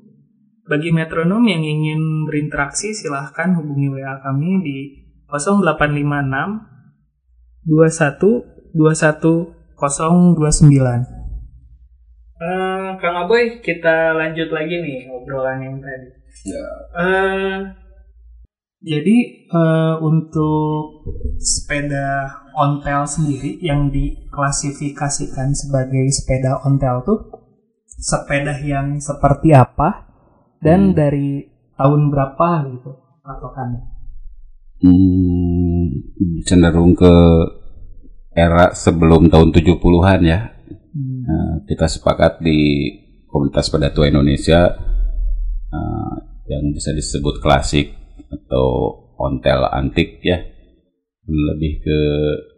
Bagi 0.72 0.96
metronom 0.96 1.44
yang 1.44 1.60
ingin 1.60 2.32
berinteraksi 2.32 2.96
silahkan 2.96 3.60
hubungi 3.60 3.92
WA 3.92 4.24
kami 4.24 4.64
di 4.64 5.04
0856 5.28 7.68
21 7.68 8.59
21 8.74 9.60
029. 9.80 11.20
Eh, 12.40 12.88
Kang 13.04 13.16
Aboy, 13.20 13.60
kita 13.60 14.16
lanjut 14.16 14.48
lagi 14.52 14.80
nih 14.80 15.12
obrolan 15.12 15.60
yang 15.60 15.76
tadi. 15.84 16.10
Ya. 16.48 16.66
Eh, 16.96 17.58
jadi 18.80 19.18
eh, 19.44 19.96
untuk 20.00 21.04
sepeda 21.36 22.32
ontel 22.56 23.04
sendiri 23.04 23.60
yang 23.60 23.92
diklasifikasikan 23.92 25.52
sebagai 25.52 26.08
sepeda 26.16 26.64
ontel 26.64 27.04
tuh 27.04 27.20
sepeda 28.00 28.56
yang 28.64 28.96
seperti 29.04 29.52
apa 29.52 30.08
dan 30.64 30.96
dari 30.96 31.44
tahun 31.76 32.08
berapa 32.08 32.72
gitu 32.72 32.92
patokannya? 33.20 33.84
Hmm, 34.80 35.92
cenderung 36.48 36.96
ke 36.96 37.12
era 38.34 38.72
sebelum 38.74 39.30
tahun 39.30 39.50
70-an 39.54 40.20
ya. 40.26 40.40
Nah, 41.00 41.62
kita 41.70 41.86
sepakat 41.86 42.42
di 42.42 42.90
komunitas 43.30 43.70
sepeda 43.70 43.94
tua 43.94 44.10
Indonesia 44.10 44.74
eh, 45.70 46.14
yang 46.50 46.74
bisa 46.74 46.94
disebut 46.94 47.42
klasik 47.42 47.94
atau 48.30 48.98
ontel 49.18 49.70
antik 49.70 50.22
ya. 50.26 50.42
Lebih 51.30 51.86
ke 51.86 52.00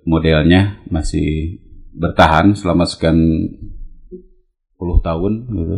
modelnya 0.07 0.79
masih 0.87 1.59
bertahan 1.91 2.55
selama 2.55 2.87
sekian 2.87 3.19
puluh 4.79 5.03
tahun 5.03 5.51
gitu. 5.51 5.77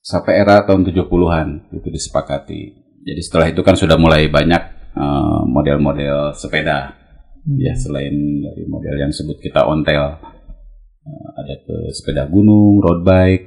Sampai 0.00 0.38
era 0.38 0.62
tahun 0.62 0.86
70-an 0.86 1.76
itu 1.76 1.88
disepakati. 1.90 2.60
Jadi 3.06 3.20
setelah 3.20 3.50
itu 3.50 3.60
kan 3.66 3.74
sudah 3.74 4.00
mulai 4.00 4.32
banyak 4.32 4.62
eh, 4.96 5.40
model-model 5.44 6.32
sepeda 6.32 7.05
ya 7.54 7.74
selain 7.78 8.42
dari 8.42 8.66
model 8.66 8.98
yang 8.98 9.12
sebut 9.14 9.38
kita 9.38 9.62
ontel 9.62 10.18
Eh, 11.06 11.28
ada 11.38 11.54
ke 11.62 11.76
sepeda 11.94 12.26
gunung, 12.26 12.82
road 12.82 13.06
bike, 13.06 13.46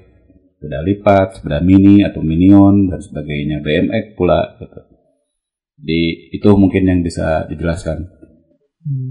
sepeda 0.55 0.79
lipat, 0.79 1.27
sepeda 1.35 1.59
mini 1.59 2.07
atau 2.07 2.23
minion 2.23 2.88
dan 2.88 3.03
sebagainya, 3.03 3.59
BMX 3.59 4.15
pula 4.15 4.55
gitu. 4.63 4.79
Jadi 5.79 6.01
itu 6.39 6.49
mungkin 6.55 6.83
yang 6.88 6.99
bisa 7.03 7.47
dijelaskan. 7.51 8.07
Hmm. 8.83 9.09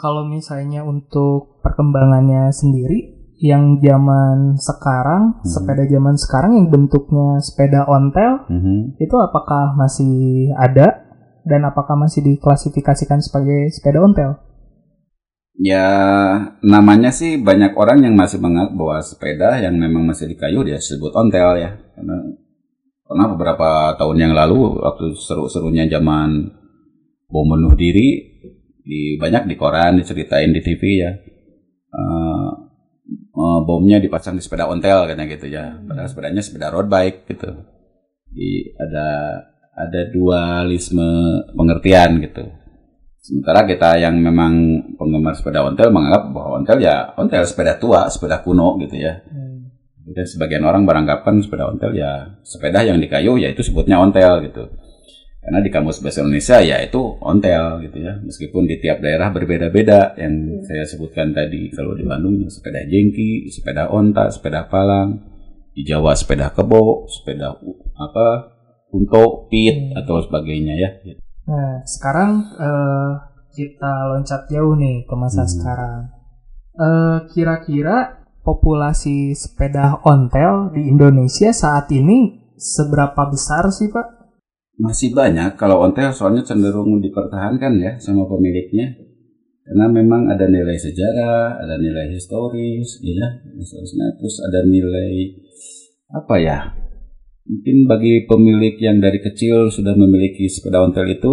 Kalau 0.00 0.24
misalnya 0.24 0.80
untuk 0.80 1.60
perkembangannya 1.60 2.48
sendiri, 2.50 3.14
yang 3.44 3.76
zaman 3.84 4.56
sekarang, 4.56 5.44
sepeda 5.44 5.84
zaman 5.84 6.16
sekarang 6.16 6.52
yang 6.56 6.68
bentuknya 6.72 7.36
sepeda 7.44 7.84
ontel, 7.84 8.48
Mhm. 8.48 8.96
itu 8.96 9.16
apakah 9.20 9.76
masih 9.76 10.48
ada 10.56 11.03
dan 11.44 11.60
apakah 11.68 11.94
masih 11.94 12.24
diklasifikasikan 12.24 13.20
sebagai 13.20 13.68
sepeda 13.68 14.00
ontel? 14.00 14.40
Ya 15.54 15.86
namanya 16.66 17.14
sih 17.14 17.38
banyak 17.38 17.78
orang 17.78 18.02
yang 18.02 18.18
masih 18.18 18.42
menganggap 18.42 18.74
bahwa 18.74 18.98
sepeda 19.04 19.62
yang 19.62 19.78
memang 19.78 20.02
masih 20.02 20.26
di 20.26 20.34
kayu 20.34 20.66
dia 20.66 20.80
disebut 20.80 21.14
ontel 21.14 21.60
ya. 21.60 21.78
Karena 21.94 22.16
pernah 23.06 23.26
beberapa 23.30 23.94
tahun 23.94 24.16
yang 24.18 24.32
lalu 24.34 24.82
waktu 24.82 25.14
seru-serunya 25.14 25.86
zaman 25.86 26.50
bom 27.30 27.46
bunuh 27.46 27.76
diri 27.78 28.34
di 28.82 29.14
banyak 29.14 29.46
di 29.46 29.54
koran 29.54 30.02
diceritain 30.02 30.50
di 30.50 30.58
TV 30.58 30.82
ya. 31.06 31.12
Eh, 31.94 32.50
bomnya 33.62 34.02
dipasang 34.02 34.34
di 34.34 34.42
sepeda 34.42 34.66
ontel 34.66 35.06
katanya 35.06 35.30
gitu 35.30 35.46
ya. 35.46 35.78
Padahal 35.86 36.10
sepedanya 36.10 36.42
sepeda 36.42 36.74
road 36.74 36.90
bike 36.90 37.30
gitu. 37.30 37.50
Jadi 38.34 38.74
ada 38.74 39.06
ada 39.74 40.06
dualisme 40.10 41.42
pengertian 41.54 42.22
gitu. 42.22 42.46
Sementara 43.24 43.64
kita 43.64 43.96
yang 43.98 44.20
memang 44.20 44.84
penggemar 45.00 45.32
sepeda 45.32 45.64
ontel 45.64 45.88
menganggap 45.88 46.28
bahwa 46.28 46.60
ontel 46.60 46.78
ya 46.78 47.16
ontel 47.16 47.42
sepeda 47.48 47.80
tua, 47.80 48.06
sepeda 48.12 48.44
kuno 48.44 48.76
gitu 48.84 49.00
ya. 49.00 49.24
Dan 50.04 50.26
sebagian 50.28 50.60
orang 50.68 50.84
beranggapan 50.84 51.40
sepeda 51.40 51.64
ontel 51.72 51.96
ya 51.96 52.36
sepeda 52.44 52.84
yang 52.84 53.00
di 53.00 53.08
kayu 53.08 53.40
ya 53.40 53.48
itu 53.48 53.64
sebutnya 53.64 53.96
ontel 53.96 54.44
gitu. 54.44 54.68
Karena 55.44 55.60
di 55.60 55.68
kamus 55.68 56.00
bahasa 56.00 56.24
Indonesia 56.24 56.56
ya 56.60 56.80
itu 56.84 57.00
ontel 57.20 57.80
gitu 57.88 57.98
ya. 58.00 58.16
Meskipun 58.20 58.68
di 58.68 58.76
tiap 58.80 59.00
daerah 59.00 59.32
berbeda-beda 59.32 60.16
yang 60.20 60.60
saya 60.64 60.84
sebutkan 60.84 61.32
tadi. 61.32 61.72
Kalau 61.72 61.96
di 61.96 62.04
Bandung 62.04 62.44
ya 62.44 62.48
sepeda 62.52 62.84
jengki, 62.84 63.48
sepeda 63.48 63.88
onta, 63.88 64.28
sepeda 64.28 64.68
palang. 64.68 65.32
Di 65.74 65.82
Jawa 65.82 66.14
sepeda 66.14 66.52
kebo, 66.54 67.10
sepeda 67.10 67.56
apa 67.98 68.53
unto, 68.94 69.50
pit 69.50 69.90
atau 69.98 70.22
sebagainya 70.22 70.74
ya. 70.78 70.90
Nah, 71.50 71.82
sekarang 71.82 72.30
eh, 72.54 73.10
kita 73.52 74.14
loncat 74.14 74.46
jauh 74.46 74.78
nih 74.78 75.02
ke 75.04 75.14
masa 75.18 75.44
sekarang. 75.50 76.14
Eh, 76.74 77.18
Kira-kira 77.34 78.22
populasi 78.46 79.34
sepeda 79.34 79.98
ontel 80.06 80.70
di 80.70 80.86
Indonesia 80.86 81.50
saat 81.50 81.90
ini 81.90 82.52
seberapa 82.54 83.26
besar 83.26 83.66
sih, 83.74 83.90
Pak? 83.90 84.06
Masih 84.78 85.14
banyak 85.14 85.54
kalau 85.54 85.82
ontel 85.86 86.10
soalnya 86.10 86.42
cenderung 86.42 86.98
dipertahankan 86.98 87.72
ya 87.78 87.92
sama 87.98 88.26
pemiliknya. 88.30 88.94
karena 89.64 89.88
memang 89.88 90.28
ada 90.28 90.44
nilai 90.44 90.76
sejarah, 90.76 91.56
ada 91.56 91.80
nilai 91.80 92.12
historis, 92.12 93.00
ya, 93.00 93.40
terus 94.20 94.36
ada 94.44 94.60
nilai 94.68 95.40
apa 96.12 96.36
ya? 96.36 96.83
Mungkin 97.44 97.84
bagi 97.84 98.24
pemilik 98.24 98.80
yang 98.80 99.04
dari 99.04 99.20
kecil 99.20 99.68
sudah 99.68 99.92
memiliki 99.92 100.48
sepeda 100.48 100.80
ontel 100.80 101.04
itu 101.12 101.32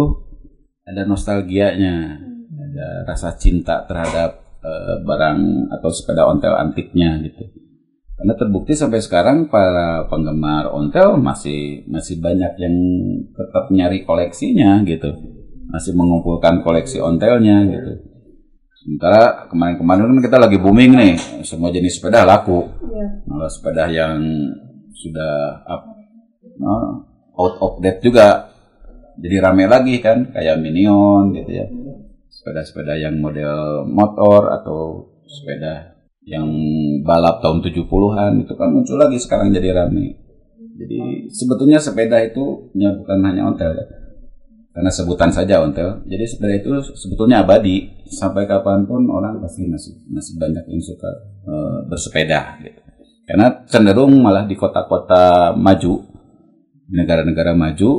ada 0.84 1.08
nostalgianya, 1.08 2.20
ada 2.52 2.88
rasa 3.08 3.32
cinta 3.40 3.88
terhadap 3.88 4.60
eh, 4.60 4.96
barang 5.08 5.72
atau 5.72 5.88
sepeda 5.88 6.28
ontel 6.28 6.52
antiknya 6.52 7.16
gitu. 7.24 7.48
Karena 8.12 8.38
terbukti 8.38 8.76
sampai 8.76 9.00
sekarang 9.00 9.48
para 9.48 10.04
penggemar 10.06 10.68
ontel 10.68 11.16
masih 11.16 11.88
masih 11.88 12.20
banyak 12.20 12.60
yang 12.60 12.76
tetap 13.32 13.72
nyari 13.72 14.04
koleksinya 14.04 14.84
gitu, 14.84 15.10
masih 15.72 15.96
mengumpulkan 15.96 16.60
koleksi 16.60 17.00
ontelnya 17.00 17.66
gitu. 17.72 17.92
Sementara 18.84 19.48
kemarin-kemarin 19.48 20.12
kan 20.12 20.20
kita 20.28 20.38
lagi 20.42 20.58
booming 20.60 20.92
nih, 20.92 21.14
semua 21.46 21.72
jenis 21.72 21.96
sepeda 21.96 22.26
laku. 22.28 22.68
Malah 23.30 23.50
sepeda 23.50 23.88
yang 23.88 24.20
sudah 25.02 25.62
up, 25.66 25.82
no, 26.60 27.04
out 27.36 27.54
of 27.62 27.80
date 27.80 28.02
juga 28.04 28.52
jadi 29.20 29.44
rame 29.44 29.68
lagi 29.68 30.00
kan, 30.00 30.32
kayak 30.32 30.60
Minion 30.60 31.36
gitu 31.36 31.52
ya. 31.52 31.66
Sepeda-sepeda 32.32 32.96
yang 32.96 33.20
model 33.20 33.84
motor 33.86 34.50
atau 34.50 35.08
sepeda 35.28 35.92
yang 36.24 36.48
balap 37.02 37.42
tahun 37.42 37.60
70-an 37.60 38.46
itu 38.46 38.54
kan 38.54 38.68
muncul 38.72 38.96
lagi 38.96 39.18
sekarang 39.20 39.52
jadi 39.52 39.74
rame. 39.74 40.16
Jadi 40.72 41.28
sebetulnya 41.28 41.76
sepeda 41.76 42.18
itu 42.24 42.72
ya 42.72 42.96
bukan 42.96 43.20
hanya 43.22 43.46
ontel 43.52 43.76
ya. 43.76 43.86
Karena 44.72 44.88
sebutan 44.88 45.28
saja 45.28 45.60
ontel. 45.60 46.00
Jadi 46.08 46.24
sepeda 46.24 46.54
itu 46.56 46.72
sebetulnya 46.96 47.44
abadi. 47.44 47.92
Sampai 48.08 48.48
kapan 48.48 48.88
pun 48.88 49.04
orang 49.12 49.40
pasti 49.40 49.68
masih 49.68 49.92
masih 50.08 50.40
banyak 50.40 50.64
yang 50.64 50.80
suka 50.80 51.10
eh, 51.44 51.78
bersepeda 51.86 52.60
gitu. 52.64 52.80
Karena 53.28 53.64
cenderung 53.68 54.18
malah 54.18 54.48
di 54.48 54.58
kota-kota 54.58 55.54
maju, 55.54 56.11
negara-negara 56.92 57.56
maju, 57.56 57.90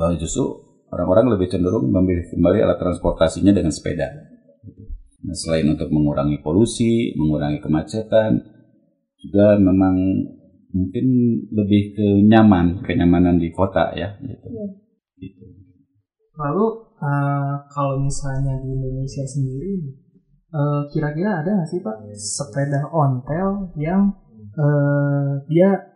bahwa 0.00 0.16
justru 0.16 0.44
orang-orang 0.88 1.36
lebih 1.36 1.52
cenderung 1.52 1.92
memilih 1.92 2.26
kembali 2.32 2.58
alat 2.64 2.80
transportasinya 2.80 3.52
dengan 3.52 3.72
sepeda. 3.72 4.08
Nah, 5.22 5.36
selain 5.38 5.70
untuk 5.70 5.88
mengurangi 5.94 6.42
polusi, 6.42 7.14
mengurangi 7.14 7.62
kemacetan, 7.62 8.42
juga 9.22 9.54
memang 9.60 9.94
mungkin 10.74 11.06
lebih 11.52 11.94
ke 11.94 12.06
nyaman, 12.26 12.82
kenyamanan 12.82 13.38
di 13.38 13.52
kota 13.54 13.94
ya. 13.94 14.18
Gitu. 14.18 14.48
Gitu. 15.22 15.44
Lalu 16.34 16.66
eh, 16.98 17.54
kalau 17.70 18.02
misalnya 18.02 18.58
di 18.58 18.68
Indonesia 18.74 19.22
sendiri, 19.22 19.78
eh, 20.50 20.82
kira-kira 20.90 21.44
ada 21.44 21.50
nggak 21.54 21.68
sih 21.70 21.78
Pak 21.84 21.96
sepeda 22.18 22.90
ontel 22.90 23.70
yang 23.78 24.10
eh, 24.58 25.30
dia 25.46 25.91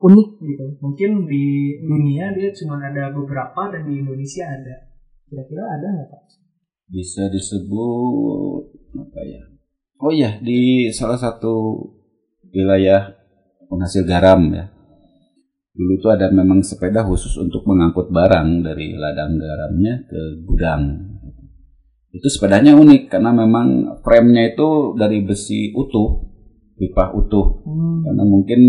unik 0.00 0.30
gitu? 0.40 0.66
Mungkin 0.80 1.28
di 1.28 1.76
dunia 1.84 2.32
dia 2.32 2.48
cuma 2.56 2.80
ada 2.80 3.12
beberapa 3.12 3.68
dan 3.68 3.84
di 3.84 4.00
Indonesia 4.00 4.48
ada. 4.48 4.76
Kira-kira 5.28 5.62
ada 5.62 5.86
nggak 5.86 6.08
Pak? 6.08 6.22
Bisa 6.90 7.28
disebut 7.30 8.64
apa 8.96 9.20
ya? 9.22 9.42
Oh 10.00 10.10
iya, 10.10 10.40
di 10.40 10.88
salah 10.90 11.20
satu 11.20 11.76
wilayah 12.50 13.12
penghasil 13.68 14.02
garam 14.08 14.48
ya. 14.50 14.72
Dulu 15.70 16.02
tuh 16.02 16.10
ada 16.16 16.32
memang 16.32 16.64
sepeda 16.66 17.06
khusus 17.06 17.38
untuk 17.38 17.62
mengangkut 17.68 18.10
barang 18.10 18.64
dari 18.66 18.96
ladang 18.96 19.38
garamnya 19.38 20.02
ke 20.08 20.20
gudang. 20.42 20.82
Itu 22.10 22.26
sepedanya 22.26 22.74
unik 22.74 23.06
karena 23.06 23.30
memang 23.30 24.02
frame-nya 24.02 24.50
itu 24.50 24.98
dari 24.98 25.22
besi 25.22 25.70
utuh, 25.70 26.26
pipa 26.74 27.14
utuh. 27.14 27.62
Karena 28.02 28.24
mungkin 28.26 28.60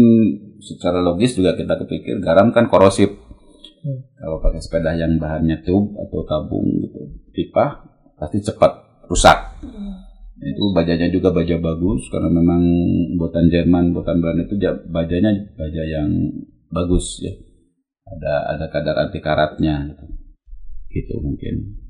secara 0.62 1.02
logis 1.02 1.36
juga 1.36 1.58
kita 1.58 1.76
kepikir 1.82 2.22
garam 2.22 2.54
kan 2.54 2.70
korosif. 2.70 3.10
Kalau 4.22 4.38
pakai 4.38 4.62
sepeda 4.62 4.94
yang 4.94 5.18
bahannya 5.18 5.66
tube 5.66 5.98
atau 5.98 6.22
tabung 6.30 6.70
gitu, 6.86 7.02
pipa 7.34 7.82
pasti 8.22 8.38
cepat 8.46 9.04
rusak. 9.10 9.58
Itu 10.42 10.74
bajanya 10.74 11.10
juga 11.10 11.34
baja 11.34 11.58
bagus 11.58 12.06
karena 12.10 12.30
memang 12.30 12.62
buatan 13.18 13.50
Jerman, 13.50 13.94
buatan 13.94 14.22
Belanda 14.22 14.46
itu 14.46 14.58
ja- 14.62 14.82
bajanya 14.90 15.34
baja 15.58 15.82
yang 15.86 16.10
bagus 16.70 17.22
ya. 17.22 17.34
Ada 18.06 18.58
ada 18.58 18.66
kadar 18.70 18.96
anti 19.02 19.18
karatnya 19.22 19.90
gitu. 19.90 20.06
Gitu 20.94 21.14
mungkin. 21.22 21.82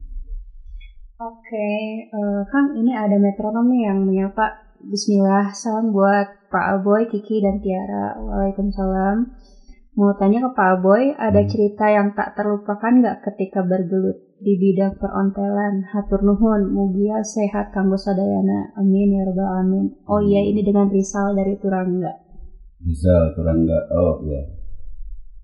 Oke, 1.21 1.69
eh, 2.09 2.41
Kang, 2.49 2.73
ini 2.73 2.97
ada 2.97 3.13
metronom 3.19 3.69
nih 3.69 3.81
yang 3.85 3.99
menyapa. 4.09 4.70
Bismillah, 4.81 5.53
salam 5.53 5.93
buat 5.93 6.49
Pak 6.49 6.81
Aboy, 6.81 7.05
Kiki, 7.05 7.37
dan 7.37 7.61
Tiara. 7.61 8.17
Waalaikumsalam. 8.17 9.29
Mau 9.93 10.17
tanya 10.17 10.49
ke 10.49 10.49
Pak 10.57 10.69
Aboy, 10.81 11.13
ada 11.13 11.45
cerita 11.45 11.85
yang 11.85 12.17
tak 12.17 12.33
terlupakan 12.33 12.89
nggak 12.89 13.21
ketika 13.21 13.61
bergelut 13.61 14.17
di 14.41 14.57
bidang 14.57 14.97
perontelan? 14.97 15.85
Hatur 15.85 16.25
nuhun, 16.25 16.73
mugia 16.73 17.21
sehat 17.21 17.69
kanggo 17.77 17.93
sadayana. 17.93 18.73
Amin 18.73 19.13
ya 19.13 19.21
rabbal 19.21 19.45
alamin. 19.45 19.85
Oh 20.09 20.17
iya, 20.17 20.41
ini 20.41 20.65
dengan 20.65 20.89
Rizal 20.89 21.37
dari 21.37 21.61
Turangga. 21.61 22.17
Rizal 22.81 23.37
Turangga. 23.37 23.85
Oh 23.93 24.25
ya. 24.25 24.41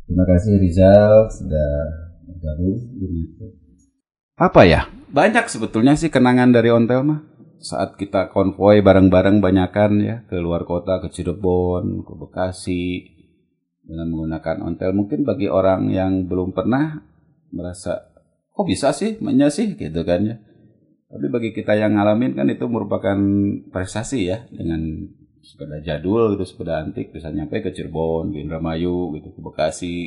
Terima 0.09 0.25
kasih 0.25 0.57
Rizal 0.57 1.29
sudah 1.29 1.69
bergabung 2.25 2.81
di. 2.97 3.37
Apa 4.33 4.65
ya? 4.65 4.89
Banyak 5.13 5.45
sebetulnya 5.45 5.93
sih 5.93 6.09
kenangan 6.09 6.49
dari 6.49 6.73
ontel 6.73 7.05
mah. 7.05 7.36
Saat 7.57 7.97
kita 7.97 8.29
konvoy 8.29 8.85
bareng-bareng 8.85 9.41
banyakan 9.41 9.91
ya 10.01 10.15
ke 10.29 10.37
luar 10.37 10.63
kota, 10.63 11.01
ke 11.01 11.09
Cirebon, 11.09 12.05
ke 12.05 12.13
Bekasi 12.13 13.17
dengan 13.81 14.13
menggunakan 14.13 14.61
ontel. 14.61 14.93
Mungkin 14.93 15.25
bagi 15.25 15.49
orang 15.49 15.89
yang 15.89 16.29
belum 16.29 16.53
pernah 16.53 17.01
merasa 17.49 18.13
kok 18.53 18.67
bisa 18.67 18.93
sih, 18.93 19.17
mainnya 19.23 19.49
sih 19.49 19.73
gitu 19.73 20.01
kan 20.05 20.21
ya. 20.21 20.35
Tapi 21.07 21.25
bagi 21.31 21.49
kita 21.55 21.73
yang 21.79 21.95
ngalamin 21.95 22.35
kan 22.35 22.51
itu 22.51 22.67
merupakan 22.67 23.15
prestasi 23.71 24.27
ya 24.27 24.43
dengan 24.51 25.07
sepeda 25.39 25.79
jadul 25.79 26.35
gitu, 26.35 26.43
sepeda 26.43 26.83
antik 26.83 27.15
bisa 27.15 27.31
nyampe 27.31 27.63
ke 27.63 27.71
Cirebon, 27.71 28.35
ke 28.35 28.43
Indramayu 28.43 29.15
gitu, 29.15 29.31
ke 29.31 29.39
Bekasi. 29.39 29.97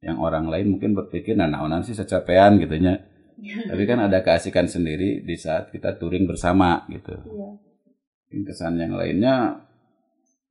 Yang 0.00 0.16
orang 0.18 0.48
lain 0.48 0.76
mungkin 0.76 0.96
berpikir 0.96 1.36
nah 1.36 1.46
naonan 1.46 1.86
sih 1.86 1.94
secapean 1.94 2.58
gitu 2.58 2.74
nya. 2.80 3.04
Tapi 3.70 3.82
kan 3.86 3.98
ada 4.02 4.18
keasikan 4.20 4.66
sendiri 4.66 5.22
di 5.22 5.36
saat 5.38 5.70
kita 5.70 5.94
touring 5.94 6.26
bersama 6.26 6.82
gitu. 6.90 7.14
Mungkin 8.26 8.40
kesan 8.46 8.78
yang 8.78 8.98
lainnya 8.98 9.62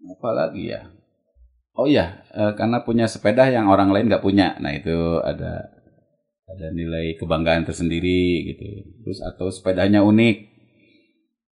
apa 0.04 0.30
lagi 0.32 0.72
ya? 0.72 0.88
Oh 1.76 1.88
iya, 1.88 2.24
eh, 2.36 2.52
karena 2.56 2.84
punya 2.84 3.08
sepeda 3.08 3.48
yang 3.48 3.68
orang 3.72 3.92
lain 3.92 4.08
nggak 4.12 4.24
punya. 4.24 4.56
Nah 4.60 4.72
itu 4.76 5.20
ada 5.24 5.68
ada 6.50 6.68
nilai 6.74 7.16
kebanggaan 7.16 7.64
tersendiri 7.68 8.52
gitu. 8.52 8.68
Terus 9.06 9.20
atau 9.24 9.48
sepedanya 9.54 10.02
unik. 10.04 10.38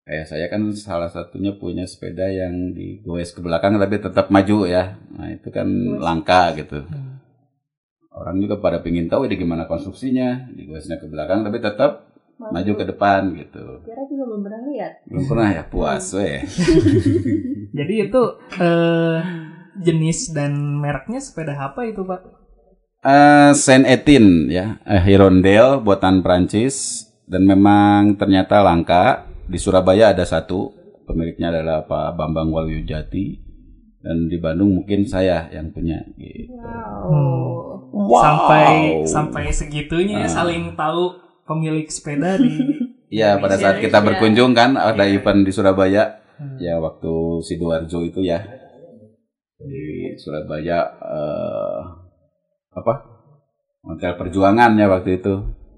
Kayak 0.06 0.26
saya 0.30 0.46
kan 0.46 0.70
salah 0.70 1.10
satunya 1.10 1.50
punya 1.58 1.82
sepeda 1.82 2.30
yang 2.30 2.70
digoes 2.70 3.34
ke 3.34 3.42
belakang 3.42 3.74
tapi 3.74 3.98
tetap 3.98 4.30
maju 4.30 4.66
ya. 4.66 4.94
Nah 5.14 5.34
itu 5.34 5.50
kan 5.50 5.66
langka 5.98 6.54
gitu. 6.54 6.86
Orang 8.16 8.40
juga 8.40 8.56
pada 8.56 8.80
pingin 8.80 9.12
tahu 9.12 9.28
ini 9.28 9.36
gimana 9.36 9.68
konstruksinya, 9.68 10.48
digoesnya 10.56 10.96
ke 10.96 11.04
belakang 11.04 11.44
tapi 11.44 11.60
tetap 11.60 12.08
maju 12.40 12.72
ke 12.72 12.84
depan 12.88 13.28
gitu. 13.36 13.84
Tiara 13.84 14.08
juga 14.08 14.24
belum 14.24 14.40
pernah 14.40 14.60
lihat. 14.72 14.92
Belum 15.04 15.24
pernah 15.28 15.48
ya 15.52 15.62
puas 15.68 16.04
weh. 16.16 16.40
Jadi 17.78 17.94
itu 18.08 18.22
eh, 18.56 19.18
jenis 19.84 20.32
dan 20.32 20.80
mereknya 20.80 21.20
sepeda 21.20 21.60
apa 21.60 21.84
itu 21.84 22.08
Pak? 22.08 22.20
Eh, 23.04 23.52
Saint 23.52 23.84
Etienne 23.84 24.48
ya, 24.48 24.80
eh, 24.88 25.00
Hirondale 25.04 25.84
buatan 25.84 26.24
Prancis 26.24 27.04
dan 27.28 27.44
memang 27.44 28.16
ternyata 28.16 28.64
langka 28.64 29.28
di 29.44 29.60
Surabaya 29.60 30.16
ada 30.16 30.24
satu 30.24 30.72
pemiliknya 31.04 31.52
adalah 31.52 31.84
Pak 31.84 32.16
Bambang 32.16 32.48
Walyujati 32.48 33.45
dan 34.06 34.30
di 34.30 34.38
Bandung 34.38 34.70
mungkin 34.78 35.02
saya 35.02 35.50
yang 35.50 35.74
punya 35.74 35.98
gitu. 36.14 36.54
Wow. 37.90 38.22
Sampai 38.22 39.02
sampai 39.02 39.44
segitunya 39.50 40.22
Ah. 40.22 40.30
saling 40.30 40.78
tahu 40.78 41.18
pemilik 41.42 41.90
sepeda 41.90 42.38
di 42.38 42.54
Iya 43.06 43.38
pada 43.38 43.54
saat 43.54 43.78
kita 43.78 44.02
berkunjung 44.02 44.54
kan 44.54 44.74
ada 44.78 45.06
event 45.06 45.46
di 45.46 45.50
Surabaya. 45.54 46.22
Ya 46.58 46.78
waktu 46.78 47.42
sidoarjo 47.42 48.02
itu 48.06 48.22
ya. 48.22 48.42
Di 49.58 50.14
Surabaya 50.18 50.90
eh, 51.02 51.80
apa? 52.74 52.94
Hotel 53.86 54.14
perjuangan 54.18 54.74
ya 54.74 54.86
waktu 54.90 55.22
itu. 55.22 55.34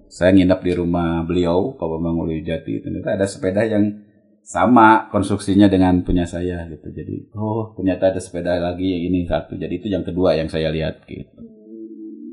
Saya 0.08 0.32
nginep 0.32 0.60
di 0.64 0.72
rumah 0.72 1.20
beliau 1.28 1.76
Pak 1.76 1.84
Bambang 1.84 2.24
Jati 2.40 2.80
ternyata 2.80 3.12
ada 3.12 3.28
sepeda 3.28 3.60
yang 3.68 4.07
sama 4.48 5.12
konstruksinya 5.12 5.68
dengan 5.68 6.00
punya 6.00 6.24
saya 6.24 6.64
gitu 6.72 6.88
jadi 6.88 7.28
oh 7.36 7.76
ternyata 7.76 8.16
ada 8.16 8.20
sepeda 8.20 8.56
lagi 8.56 8.96
yang 8.96 9.12
ini 9.12 9.28
satu 9.28 9.60
jadi 9.60 9.76
itu 9.76 9.92
yang 9.92 10.00
kedua 10.08 10.40
yang 10.40 10.48
saya 10.48 10.72
lihat 10.72 11.04
gitu 11.04 11.36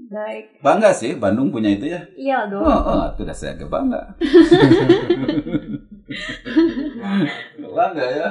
Baik. 0.05 0.63
Bangga 0.63 0.95
sih 0.95 1.17
Bandung 1.19 1.51
punya 1.51 1.75
itu 1.75 1.91
ya. 1.91 2.07
Iya 2.15 2.47
dong. 2.47 2.63
Oh, 2.63 2.71
oh 2.71 3.03
itu 3.11 3.27
udah 3.27 3.35
saya 3.35 3.51
agak 3.57 3.67
bangga. 3.67 4.15
bangga 7.57 8.05
ya. 8.05 8.27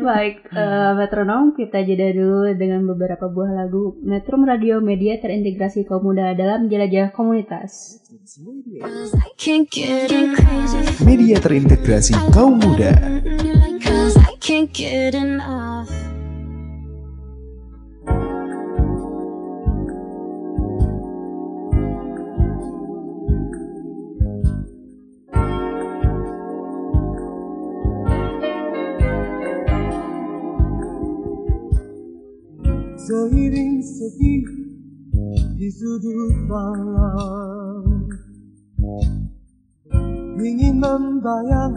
Baik, 0.00 0.48
eh, 0.48 0.92
metronom 0.96 1.52
kita 1.52 1.84
jeda 1.84 2.08
dulu 2.16 2.48
dengan 2.56 2.88
beberapa 2.88 3.28
buah 3.28 3.64
lagu 3.64 4.00
Metrum 4.00 4.48
Radio 4.48 4.80
Media 4.80 5.20
terintegrasi 5.20 5.84
kaum 5.84 6.08
muda 6.08 6.32
dalam 6.32 6.72
jelajah 6.72 7.12
komunitas. 7.12 8.00
Media 11.04 11.36
terintegrasi 11.36 12.16
kaum 12.32 12.56
muda. 12.56 12.92
Seiring 33.10 33.82
sepi 33.82 34.46
di 35.58 35.66
sudut 35.66 36.46
malam. 36.46 38.06
Ingin 40.38 40.78
membayang 40.78 41.74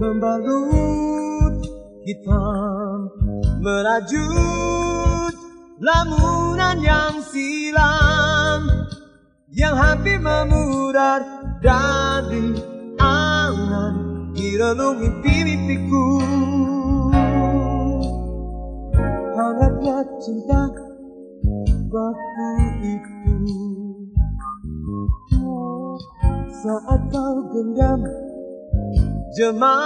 membalut 0.00 1.60
hitam 2.08 3.12
Merajut 3.60 5.36
lamunan 5.84 6.80
yang 6.80 7.20
silam 7.28 8.88
Yang 9.52 9.76
hampir 9.76 10.18
memudar 10.24 11.20
dari 11.60 12.56
angan 12.96 13.92
Di 14.32 14.56
mimpi-mimpiku 14.72 16.08
hangatnya 19.44 20.00
cinta 20.24 20.72
waktu 21.92 22.48
itu 22.80 23.52
saat 26.64 27.00
kau 27.12 27.44
genggam 27.52 28.00
jemariku 29.36 29.76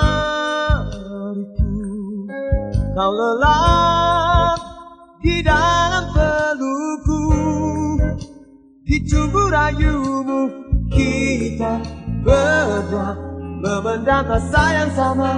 kau 2.94 3.10
lelap 3.10 4.62
di 5.18 5.42
dalam 5.42 6.06
pelukku 6.14 7.22
di 8.86 9.02
tubuh 9.10 9.50
rayumu 9.50 10.54
kita 10.86 11.82
berdua 12.22 13.18
memendam 13.58 14.22
rasa 14.22 14.64
yang 14.70 14.90
sama. 14.94 15.34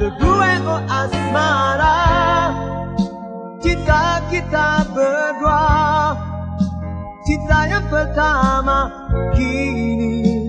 Teguh 0.00 0.40
oh 0.64 0.80
asmara 0.88 2.00
Cinta 3.60 4.24
kita 4.32 4.88
berdua. 4.96 6.16
Cinta 7.28 7.68
yang 7.68 7.84
pertama 7.92 8.88
Kini. 9.36 10.48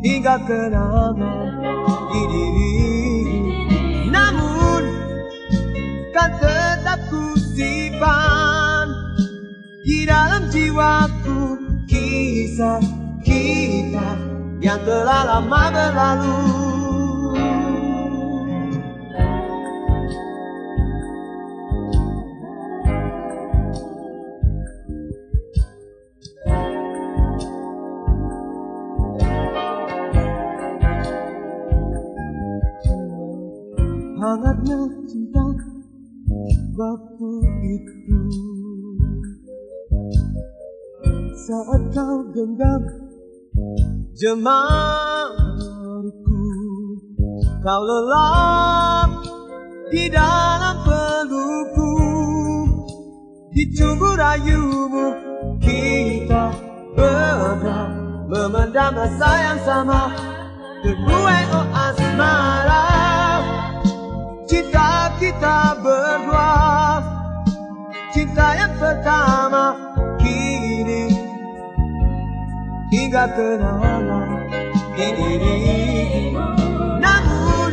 Hingga 0.00 0.36
kenangan 0.48 1.20
di 2.08 2.22
diri. 2.32 2.76
Namun 4.08 4.82
Kan 6.16 6.32
tetap 6.40 7.04
ku 7.12 7.36
simpan. 7.36 8.88
Di 9.84 10.08
dalam 10.08 10.48
jiwaku 10.48 11.60
Kisah 11.84 12.78
kita 13.20 14.16
Yang 14.62 14.80
telah 14.86 15.20
lama 15.28 15.62
berlalu 15.68 16.79
hangatnya 34.30 34.78
cinta 35.10 35.42
waktu 36.78 37.30
itu. 37.66 38.22
Saat 41.34 41.82
kau 41.90 42.30
genggam 42.30 42.78
jemariku 44.14 45.34
kau 47.58 47.82
lelap 47.82 49.10
di 49.90 50.06
dalam 50.14 50.78
pelukku 50.86 51.90
di 53.50 53.66
tubuh 53.74 54.14
rayumu 54.14 55.10
kita 55.58 56.54
berdua 56.94 57.82
memendam 58.30 58.94
rasa 58.94 59.30
yang 59.42 59.58
sama. 59.66 60.14
Teguh 60.80 61.28
oh 61.50 61.66
asmara 61.76 63.09
Cinta 64.50 65.14
kita 65.22 65.78
berdua 65.78 66.98
Cinta 68.10 68.58
yang 68.58 68.74
pertama 68.82 69.78
Kini. 70.18 71.14
Hingga 72.90 73.30
kenangan 73.30 74.50
diri 74.98 76.34
Namun 76.98 77.72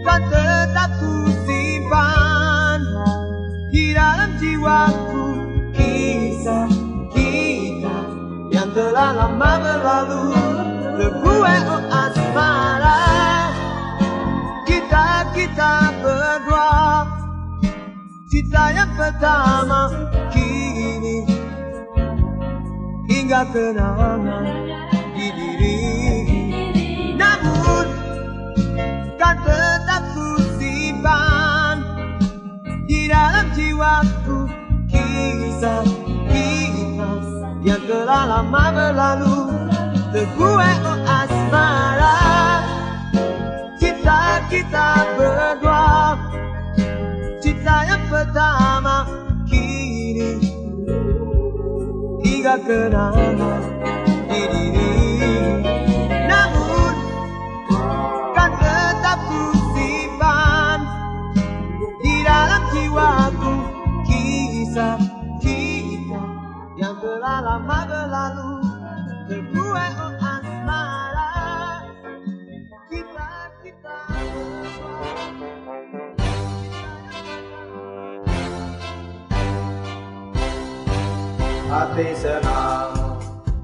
Kan 0.00 0.22
tetap 0.32 0.88
ku 0.96 1.28
simpan. 1.44 2.80
Di 3.68 3.92
dalam 3.92 4.32
jiwaku 4.40 5.26
Kisah 5.76 6.72
kita 7.12 7.98
Yang 8.48 8.68
telah 8.72 9.10
lama 9.20 9.52
berlalu. 9.60 10.24
Teguh 10.96 11.44
kita 15.32 15.90
berdua. 16.04 16.72
Cinta 18.32 18.72
yang 18.72 18.88
pertama 18.96 19.92
Kini 20.32 21.20
Hingga 23.04 23.44
kenangan 23.52 24.24
di 25.12 25.28
diri. 25.36 25.80
Namun 27.20 27.86
Kan 29.20 29.36
tetap 29.44 30.16
ku 30.16 30.40
simpan 30.56 31.84
Di 32.88 33.12
dalam 33.12 33.52
jiwaku 33.52 34.48
Kisah 34.88 35.84
kita 36.32 37.12
Yang 37.60 37.82
telah 37.84 38.22
lama 38.32 38.64
berlalu. 38.72 39.36
Teguh 40.12 40.56
oh 40.56 41.00
asmara 41.04 42.31
Cinta 44.02 44.42
kita 44.50 45.14
berdua 45.14 46.18
Cinta 47.38 47.86
yang 47.86 48.02
pertama 48.10 49.06
Kini 49.46 50.42
Hingga 52.26 52.54
kenangan 52.66 53.62
di 54.26 54.42
diri. 54.50 54.90
Namun 56.26 56.94
Kan 58.34 58.50
tetap 58.58 59.22
ku 59.30 59.54
simpan 59.70 60.82
Di 62.02 62.26
dalam 62.26 62.62
jiwaku 62.74 63.54
Kisah 64.02 64.98
kita 65.38 66.22
Yang 66.74 67.06
telah 67.06 67.38
lama 67.38 67.78
berlalu 67.86 68.52
Teguh 69.30 69.70
Hati 81.72 82.12
senang, 82.12 83.16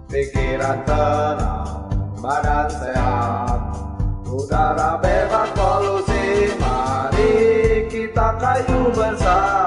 pikiran 0.09 0.81
tenang, 0.89 1.93
badan 2.17 2.65
sehat, 2.73 3.61
udara 4.25 4.97
bebas 4.97 5.53
polusi. 5.53 6.57
Mari 6.57 7.85
kita 7.93 8.41
kayu 8.41 8.89
bersama, 8.97 9.58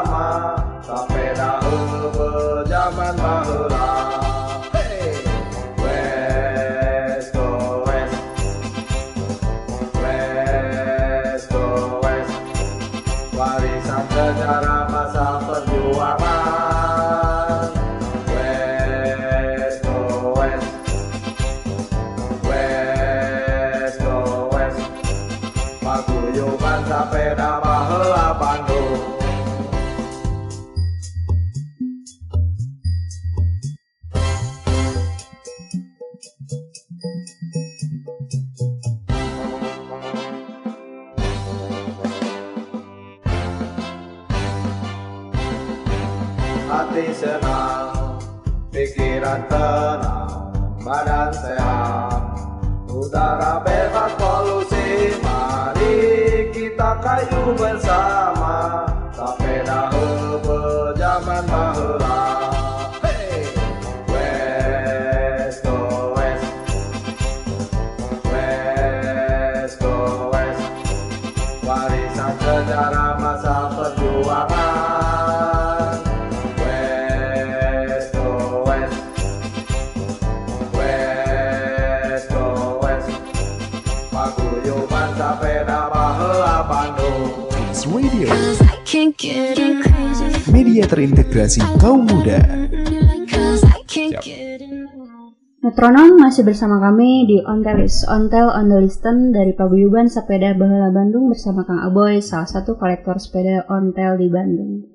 Metronom 95.82 96.22
masih 96.22 96.46
bersama 96.46 96.78
kami 96.78 97.26
di 97.26 97.42
Ontelis, 97.42 98.06
Ontel 98.06 98.54
on 98.54 98.70
the 98.70 98.86
Listen 98.86 99.34
dari 99.34 99.58
Paguyuban 99.58 100.06
Sepeda 100.06 100.54
Baheula 100.54 100.94
Bandung 100.94 101.26
bersama 101.26 101.66
Kang 101.66 101.82
Aboy, 101.82 102.22
salah 102.22 102.46
satu 102.46 102.78
kolektor 102.78 103.18
sepeda 103.18 103.66
ontel 103.66 104.14
di 104.22 104.30
Bandung. 104.30 104.86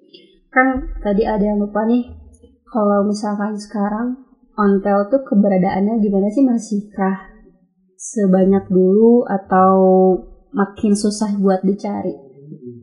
Kang, 0.47 0.87
tadi 1.03 1.27
ada 1.27 1.43
yang 1.43 1.59
lupa 1.59 1.83
nih, 1.91 2.07
kalau 2.71 3.03
misalkan 3.03 3.59
sekarang 3.59 4.31
ontel 4.55 5.11
tuh 5.11 5.27
keberadaannya 5.27 5.99
gimana 5.99 6.31
sih? 6.31 6.47
Masihkah 6.47 7.35
sebanyak 7.99 8.71
dulu 8.71 9.27
atau 9.27 9.75
makin 10.55 10.95
susah 10.95 11.35
buat 11.35 11.67
dicari? 11.67 12.15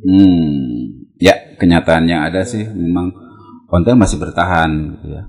Hmm, 0.03 1.07
ya 1.23 1.55
kenyataannya 1.55 2.19
ada 2.19 2.43
sih 2.43 2.67
memang 2.67 3.15
konten 3.71 3.95
masih 3.95 4.19
bertahan 4.19 4.91
gitu 4.91 5.07
ya. 5.07 5.23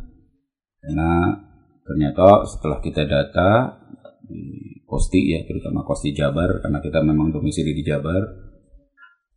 Karena 0.82 1.38
ternyata 1.84 2.48
setelah 2.48 2.80
kita 2.80 3.04
data 3.04 3.80
di 4.24 4.80
Kosti 4.84 5.36
ya, 5.36 5.44
terutama 5.44 5.84
Kosti 5.84 6.16
Jabar 6.16 6.60
karena 6.60 6.80
kita 6.80 7.04
memang 7.04 7.30
domisili 7.30 7.76
di 7.76 7.84
Jabar, 7.84 8.24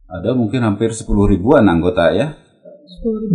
ada 0.07 0.31
mungkin 0.31 0.63
hampir 0.63 0.95
10 0.95 1.03
ribuan 1.27 1.67
anggota 1.67 2.15
ya. 2.15 2.33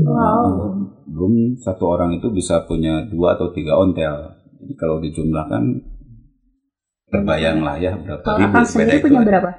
Wow. 0.02 0.80
Belum 1.06 1.60
satu 1.60 1.84
orang 1.92 2.16
itu 2.16 2.32
bisa 2.32 2.64
punya 2.64 3.04
dua 3.06 3.36
atau 3.36 3.52
tiga 3.52 3.76
ontel. 3.76 4.32
Jadi 4.58 4.74
kalau 4.80 4.96
dijumlahkan 4.98 5.62
terbayang 7.12 7.60
lah 7.60 7.76
ya 7.76 7.92
berapa 8.00 8.24
ribu 8.40 8.64
sepeda 8.64 8.96
itu. 8.96 9.04
punya 9.04 9.20
berapa? 9.20 9.50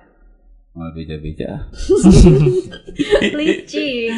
Oh, 0.73 0.89
beja-beja. 0.89 1.69
Licik. 3.37 4.09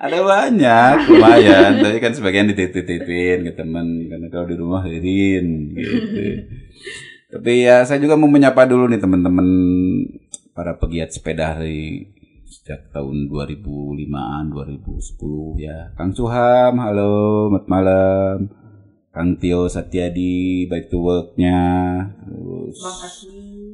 Ada 0.00 0.18
banyak, 0.24 0.94
lumayan. 1.12 1.76
Tapi 1.76 2.00
kan 2.00 2.16
sebagian 2.16 2.48
dititip-titipin 2.48 3.44
ke 3.44 3.52
teman 3.52 4.08
karena 4.08 4.32
kalau 4.32 4.48
di 4.48 4.56
rumah 4.56 4.80
hadirin 4.80 5.76
gitu. 5.76 6.24
Tapi 7.36 7.68
ya 7.68 7.84
saya 7.84 8.00
juga 8.00 8.16
mau 8.16 8.32
menyapa 8.32 8.64
dulu 8.64 8.88
nih 8.88 9.00
teman-teman 9.04 9.48
para 10.56 10.80
pegiat 10.80 11.12
sepeda 11.12 11.60
hari 11.60 12.08
sejak 12.48 12.88
tahun 12.88 13.28
2005-an, 13.28 14.56
2010 14.56 15.60
ya. 15.60 15.92
Kang 15.92 16.16
Suham, 16.16 16.80
halo, 16.80 17.52
selamat 17.52 17.64
malam. 17.68 18.61
Kang 19.12 19.36
Tio 19.36 19.68
Satyadi, 19.68 20.64
baik 20.64 20.88
to 20.88 21.04
work-nya. 21.04 21.60
Terus 22.24 22.80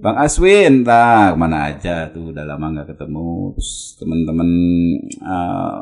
Bang 0.03 0.19
Aswin, 0.19 0.83
tak 0.83 1.39
mana 1.39 1.71
aja 1.71 2.11
tuh 2.11 2.35
udah 2.35 2.43
lama 2.43 2.75
nggak 2.75 2.91
ketemu. 2.91 3.55
Terus 3.55 3.95
teman-teman 4.03 4.51
eh, 5.15 5.79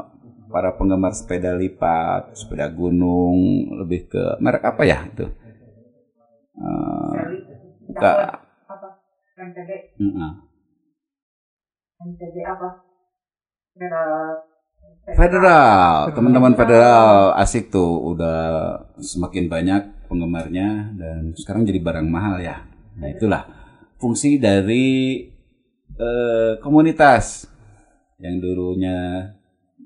para 0.53 0.77
penggemar 0.77 1.17
sepeda 1.17 1.57
lipat, 1.57 2.37
sepeda 2.37 2.69
gunung, 2.69 3.73
lebih 3.81 4.13
ke 4.13 4.37
merek 4.45 4.61
apa 4.61 4.83
ya 4.85 5.09
itu? 5.09 5.25
Eh, 6.61 7.25
buka. 7.89 8.13
apa 8.67 8.89
MTB 12.05 12.37
apa 12.45 12.69
Federal 13.73 14.56
Federal, 15.07 16.11
teman-teman 16.11 16.59
federal 16.59 17.31
asik 17.39 17.71
tuh 17.71 18.11
udah 18.11 18.75
semakin 18.99 19.47
banyak 19.47 20.11
penggemarnya 20.11 20.99
dan 20.99 21.31
sekarang 21.39 21.63
jadi 21.63 21.79
barang 21.79 22.11
mahal 22.11 22.43
ya. 22.43 22.67
Nah 22.99 23.15
itulah 23.15 23.47
fungsi 24.03 24.43
dari 24.43 25.23
eh, 25.95 26.53
komunitas 26.59 27.47
yang 28.19 28.43
dulunya 28.43 29.31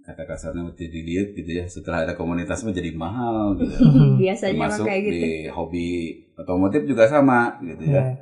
kata 0.00 0.24
kasarnya 0.24 0.72
mesti 0.72 0.88
dilihat 0.88 1.36
gitu 1.36 1.50
ya 1.52 1.68
setelah 1.68 2.08
ada 2.08 2.14
komunitas 2.16 2.64
mah 2.64 2.72
jadi 2.72 2.90
mahal 2.96 3.60
gitu. 3.60 3.76
Biasanya 4.24 4.56
Termasuk 4.56 4.84
kayak 4.88 5.02
gitu. 5.04 5.12
di 5.12 5.24
hobi 5.52 5.88
otomotif 6.40 6.82
juga 6.88 7.04
sama 7.12 7.60
gitu 7.60 7.92
ya. 7.92 8.16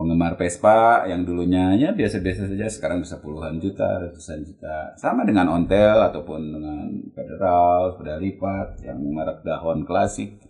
Penggemar 0.00 0.40
Vespa 0.40 1.04
yang 1.04 1.28
dulunya 1.28 1.76
ya 1.76 1.92
biasa-biasa 1.92 2.48
saja 2.48 2.72
sekarang 2.72 3.04
bisa 3.04 3.20
puluhan 3.20 3.60
juta, 3.60 4.00
ratusan 4.00 4.40
juta. 4.48 4.96
Sama 4.96 5.28
dengan 5.28 5.52
ontel 5.52 6.00
ataupun 6.00 6.40
dengan 6.56 6.88
federal, 7.12 7.92
sepeda 7.92 8.16
lipat 8.16 8.80
yang 8.80 8.96
merek 8.96 9.44
dahon 9.44 9.84
klasik. 9.84 10.40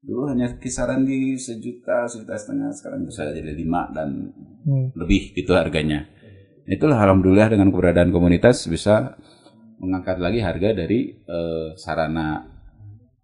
Dulu 0.00 0.32
hanya 0.32 0.48
kisaran 0.56 1.04
di 1.04 1.36
sejuta, 1.36 2.08
sejuta 2.08 2.40
setengah, 2.40 2.72
sekarang 2.72 3.04
bisa 3.04 3.28
jadi 3.36 3.52
lima 3.52 3.84
dan 3.92 4.32
Hmm. 4.64 4.90
lebih 4.96 5.36
gitu 5.36 5.52
harganya. 5.52 6.08
Itulah 6.66 6.96
alhamdulillah 6.96 7.52
dengan 7.52 7.68
keberadaan 7.70 8.10
komunitas 8.10 8.64
bisa 8.66 9.14
mengangkat 9.78 10.18
lagi 10.18 10.40
harga 10.40 10.72
dari 10.72 11.14
eh, 11.20 11.68
sarana 11.76 12.48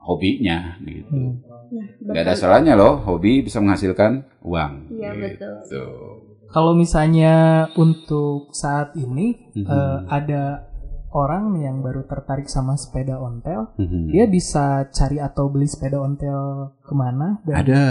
hobinya 0.04 0.76
gitu. 0.84 1.42
Nah, 1.72 1.88
Gak 2.12 2.22
ada 2.22 2.34
salahnya 2.36 2.76
loh, 2.76 3.00
hobi 3.00 3.40
bisa 3.40 3.56
menghasilkan 3.58 4.28
uang. 4.44 4.92
Iya 4.92 5.10
betul. 5.16 5.56
Gitu. 5.64 5.84
Kalau 6.46 6.76
misalnya 6.76 7.32
untuk 7.74 8.52
saat 8.52 8.92
ini 8.92 9.48
Mhm. 9.56 9.64
eh, 9.64 9.98
ada 10.06 10.68
orang 11.08 11.60
yang 11.60 11.80
baru 11.80 12.04
tertarik 12.04 12.44
sama 12.44 12.72
sepeda 12.74 13.16
ontel, 13.16 13.72
Mhm. 13.76 14.08
dia 14.08 14.24
bisa 14.24 14.84
cari 14.88 15.16
atau 15.16 15.48
beli 15.48 15.64
sepeda 15.64 15.96
ontel 15.96 16.72
ke 16.78 16.92
mana? 16.92 17.40
Dan- 17.44 17.56
Ada, 17.64 17.84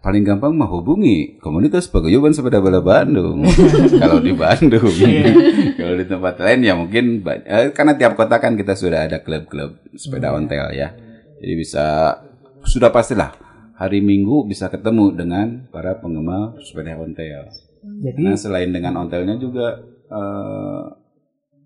paling 0.00 0.24
gampang 0.24 0.52
mah 0.52 0.68
hubungi 0.68 1.36
komunitas 1.38 1.88
paguyuban 1.88 2.32
sepeda 2.32 2.60
bola 2.60 2.80
Bandung. 2.80 3.44
Kalau 4.00 4.20
di 4.20 4.32
Bandung, 4.32 4.88
Iya. 4.88 5.32
kalau 5.72 5.94
di 5.96 6.04
tempat 6.04 6.34
lain 6.36 6.60
ya 6.62 6.72
mungkin 6.72 7.20
eh, 7.44 7.72
karena 7.72 7.92
tiap 7.92 8.12
kota 8.12 8.36
kan 8.36 8.56
kita 8.56 8.72
sudah 8.72 9.04
ada 9.04 9.20
klub-klub 9.20 9.76
sepeda 9.92 10.32
ontel 10.32 10.72
ya. 10.72 10.92
Jadi 11.40 11.54
bisa 11.54 12.16
sudah 12.64 12.90
pastilah 12.90 13.34
hari 13.76 14.04
Minggu 14.04 14.46
bisa 14.46 14.70
ketemu 14.70 15.14
dengan 15.14 15.66
para 15.70 15.98
penggemar 15.98 16.58
sepeda 16.62 16.98
ontel. 16.98 17.50
Jadi 17.82 18.18
Nah 18.22 18.38
selain 18.38 18.70
dengan 18.70 18.94
ontelnya 19.02 19.34
juga 19.38 19.82
eh, 20.10 20.84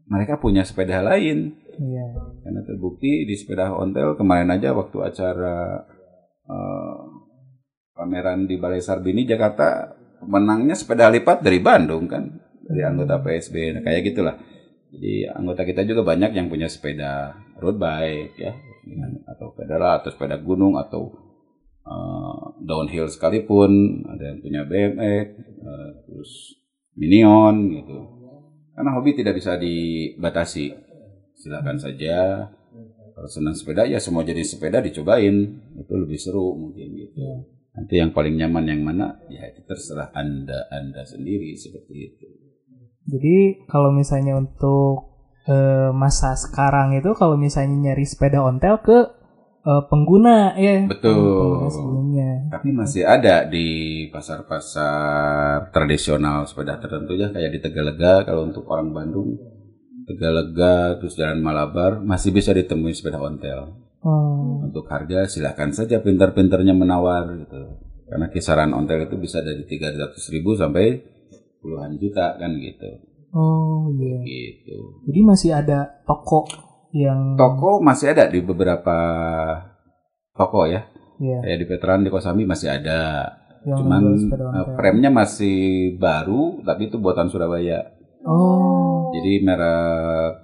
mereka 0.08 0.40
punya 0.40 0.64
sepeda 0.64 1.04
lain. 1.04 1.52
Iya. 1.76 2.06
Karena 2.40 2.60
terbukti 2.64 3.28
di 3.28 3.34
sepeda 3.36 3.74
ontel 3.76 4.16
kemarin 4.16 4.48
aja 4.54 4.72
waktu 4.72 4.96
acara 5.04 5.84
eh, 6.48 7.00
pameran 7.96 8.44
di 8.44 8.60
Balai 8.60 8.84
Sarbini 8.84 9.24
Jakarta 9.24 9.96
pemenangnya 10.20 10.76
sepeda 10.76 11.08
lipat 11.08 11.40
dari 11.40 11.60
Bandung 11.64 12.04
kan 12.04 12.28
dari 12.66 12.82
anggota 12.84 13.20
PSB 13.24 13.78
nah, 13.78 13.82
kayak 13.84 14.02
gitulah 14.12 14.36
jadi 14.92 15.32
anggota 15.32 15.64
kita 15.64 15.82
juga 15.88 16.02
banyak 16.04 16.36
yang 16.36 16.52
punya 16.52 16.68
sepeda 16.68 17.36
road 17.60 17.80
bike 17.80 18.36
ya 18.36 18.52
dengan 18.86 19.18
atau 19.26 19.50
federal 19.58 19.98
atau 19.98 20.14
sepeda 20.14 20.38
gunung 20.38 20.78
atau 20.78 21.10
eh, 21.82 22.42
downhill 22.62 23.10
sekalipun 23.10 24.02
ada 24.06 24.30
yang 24.30 24.38
punya 24.38 24.62
BMX 24.62 25.26
eh, 25.42 25.90
terus 26.06 26.62
Minion 26.96 27.54
gitu. 27.76 27.98
Karena 28.72 28.90
hobi 28.96 29.12
tidak 29.12 29.36
bisa 29.36 29.56
dibatasi. 29.60 30.72
Silakan 31.36 31.76
saja. 31.76 32.48
Kalau 33.16 33.28
senang 33.28 33.56
sepeda 33.56 33.88
ya 33.88 34.00
semua 34.00 34.24
jenis 34.24 34.56
sepeda 34.56 34.80
dicobain. 34.80 35.60
Itu 35.76 35.94
lebih 35.96 36.16
seru 36.16 36.56
mungkin 36.56 36.96
gitu. 36.96 37.52
Nanti 37.76 38.00
yang 38.00 38.16
paling 38.16 38.40
nyaman 38.40 38.64
yang 38.64 38.80
mana 38.80 39.20
ya 39.28 39.44
itu 39.52 39.60
terserah 39.68 40.08
anda 40.16 40.64
anda 40.72 41.04
sendiri 41.04 41.52
seperti 41.56 41.94
itu. 42.12 42.26
Jadi 43.06 43.68
kalau 43.68 43.92
misalnya 43.92 44.40
untuk 44.40 45.15
eh, 45.46 45.90
masa 45.94 46.34
sekarang 46.34 46.98
itu 46.98 47.14
kalau 47.14 47.38
misalnya 47.38 47.90
nyari 47.90 48.04
sepeda 48.04 48.42
ontel 48.42 48.82
ke 48.82 48.98
eh, 49.62 49.82
pengguna 49.86 50.58
ya. 50.58 50.86
Betul. 50.90 51.14
Pengguna 51.14 51.70
sebelumnya. 51.70 52.30
Tapi 52.50 52.68
masih 52.74 53.02
ada 53.06 53.46
di 53.46 53.66
pasar-pasar 54.10 55.70
tradisional 55.70 56.46
sepeda 56.46 56.78
tertentu 56.82 57.14
ya 57.14 57.30
kayak 57.30 57.50
di 57.54 57.58
Tegalega 57.62 58.26
kalau 58.26 58.46
untuk 58.46 58.66
orang 58.70 58.90
Bandung 58.90 59.38
Tegalega 60.06 61.02
terus 61.02 61.18
Jalan 61.18 61.42
Malabar 61.42 61.98
masih 61.98 62.30
bisa 62.30 62.54
ditemui 62.54 62.94
sepeda 62.94 63.18
ontel. 63.18 63.74
Oh. 64.06 64.62
Untuk 64.62 64.86
harga 64.86 65.26
silahkan 65.26 65.74
saja 65.74 65.98
pintar-pintarnya 65.98 66.70
menawar 66.70 67.26
gitu. 67.42 67.82
Karena 68.06 68.30
kisaran 68.30 68.70
ontel 68.70 69.10
itu 69.10 69.18
bisa 69.18 69.42
dari 69.42 69.66
300 69.66 70.14
ribu 70.30 70.54
sampai 70.54 71.02
puluhan 71.58 71.98
juta 71.98 72.38
kan 72.38 72.54
gitu. 72.54 73.15
Oh 73.34 73.90
iya. 73.96 74.22
Gitu. 74.22 74.78
Jadi 75.08 75.20
masih 75.24 75.50
ada 75.54 76.02
toko 76.06 76.46
yang 76.94 77.36
Toko 77.36 77.84
masih 77.84 78.16
ada 78.16 78.30
di 78.30 78.40
beberapa 78.40 78.96
toko 80.32 80.64
ya. 80.68 80.86
Iya. 81.20 81.38
Kayak 81.44 81.58
di 81.58 81.66
Veteran 81.66 82.00
di 82.04 82.10
Kosambi 82.12 82.44
masih 82.44 82.68
ada. 82.72 83.32
Yang 83.66 83.78
Cuman 83.82 84.02
eh, 84.30 84.66
frame-nya 84.78 85.10
masih 85.10 85.58
baru 85.98 86.62
tapi 86.62 86.88
itu 86.88 86.96
buatan 87.02 87.28
Surabaya. 87.28 87.82
Oh. 88.24 89.10
Jadi 89.12 89.42
merek 89.42 90.34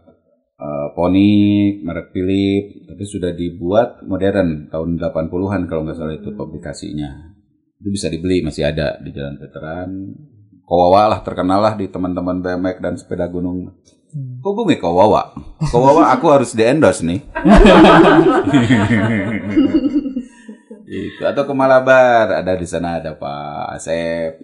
eh, 0.59 0.89
Pony, 0.97 1.35
merek 1.81 2.11
Philip, 2.11 2.89
tapi 2.89 3.05
sudah 3.07 3.33
dibuat 3.33 4.05
modern 4.05 4.69
tahun 4.69 4.99
80-an 4.99 5.63
kalau 5.71 5.83
nggak 5.87 5.97
salah 5.97 6.17
itu 6.17 6.35
publikasinya. 6.35 7.33
Itu 7.83 7.91
bisa 7.91 8.07
dibeli, 8.07 8.47
masih 8.47 8.63
ada 8.63 8.95
di 9.03 9.11
Jalan 9.11 9.43
Veteran. 9.43 9.91
Kowawa 10.73 11.13
lah 11.13 11.21
terkenal 11.21 11.61
lah 11.61 11.77
di 11.77 11.85
teman-teman 11.85 12.41
BMX 12.41 12.81
dan 12.81 12.97
sepeda 12.97 13.29
gunung. 13.29 13.77
Hubungi 14.41 14.81
Kowawa. 14.81 15.37
Kowawa 15.69 16.17
aku 16.17 16.33
harus 16.33 16.57
di 16.57 16.65
endorse 16.65 17.05
nih. 17.05 17.21
Itu 20.89 21.29
atau 21.29 21.45
ke 21.45 21.53
Malabar 21.53 22.41
ada 22.41 22.57
di 22.57 22.65
sana 22.65 23.05
ada 23.05 23.13
Pak 23.13 23.77
Asep, 23.77 24.41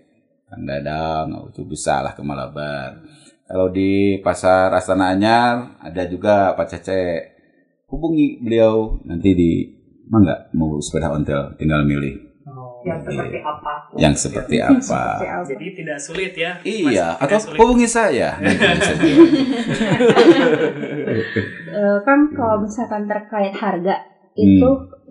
Kang 0.52 0.68
Dadang, 0.68 1.48
itu 1.48 1.64
bisa 1.64 2.04
lah 2.04 2.12
ke 2.12 2.20
Malabar. 2.20 3.00
Kalau 3.48 3.72
di 3.72 4.20
pasar 4.20 4.68
Astana 4.76 5.16
Anyar 5.16 5.80
ada 5.80 6.04
juga 6.04 6.52
Pak 6.52 6.76
Cece. 6.76 7.04
Hubungi 7.88 8.36
beliau 8.44 9.00
nanti 9.08 9.32
di 9.32 9.64
Mangga 10.12 10.52
mau 10.52 10.76
sepeda 10.76 11.08
ontel 11.08 11.56
tinggal 11.56 11.88
milih 11.88 12.27
Yang 12.88 13.00
seperti 13.04 13.38
apa? 13.44 13.72
yang 13.98 14.14
seperti 14.16 14.56
apa. 14.64 15.02
Jadi 15.44 15.66
tidak 15.76 15.98
sulit 16.00 16.32
ya. 16.32 16.52
Iya, 16.64 17.06
Mas, 17.20 17.22
atau 17.28 17.38
sulit. 17.44 17.58
hubungi 17.60 17.88
saya. 17.88 18.28
Eh, 21.68 21.98
kan 22.02 22.18
kalau 22.32 22.64
misalkan 22.64 23.04
terkait 23.04 23.52
harga 23.52 24.00
itu 24.34 24.68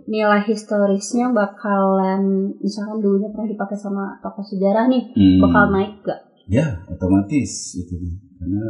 nilai 0.08 0.42
historisnya 0.42 1.30
bakalan 1.30 2.50
misalkan 2.64 2.98
dulunya 2.98 3.30
pernah 3.30 3.46
dipakai 3.52 3.78
sama 3.78 4.18
tokoh 4.24 4.42
sejarah 4.42 4.88
nih 4.88 5.04
Hmm. 5.14 5.40
bakal 5.44 5.70
naik 5.70 6.02
gak? 6.02 6.20
Ya, 6.48 6.82
otomatis 6.88 7.76
itu. 7.76 7.94
Karena 8.40 8.64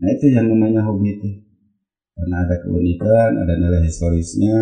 nah 0.00 0.08
itu 0.10 0.26
yang 0.32 0.48
namanya 0.48 0.80
hobi 0.82 1.20
itu. 1.20 1.30
Karena 2.16 2.44
ada 2.44 2.56
keunikan, 2.60 3.30
ada 3.36 3.54
nilai 3.56 3.84
historisnya, 3.84 4.56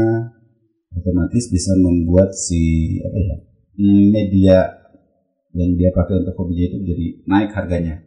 otomatis 0.93 1.51
bisa 1.51 1.73
membuat 1.79 2.35
si 2.35 2.61
apa 3.03 3.19
ya 3.19 3.37
hmm, 3.39 3.48
media 3.79 4.83
yang 5.55 5.71
dia 5.79 5.91
pakai 5.95 6.27
untuk 6.27 6.35
hobinya 6.35 6.67
itu 6.69 6.79
jadi 6.83 7.07
naik 7.25 7.51
harganya. 7.55 8.03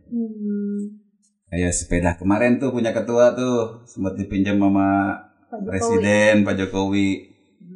Kayak 1.51 1.73
sepeda 1.75 2.11
kemarin 2.15 2.59
tuh 2.59 2.71
punya 2.71 2.95
ketua 2.95 3.35
tuh 3.35 3.83
sempat 3.83 4.15
dipinjam 4.15 4.55
sama 4.59 5.19
Pak 5.51 5.67
presiden 5.67 6.47
Pak 6.47 6.55
Jokowi. 6.59 7.31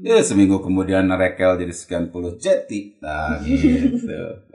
Ya 0.05 0.21
seminggu 0.21 0.61
kemudian 0.61 1.09
rekel 1.11 1.59
jadi 1.59 1.73
sekian 1.73 2.11
puluh 2.11 2.37
jeti. 2.39 2.99
Nah 2.99 3.39
gitu. 3.43 4.45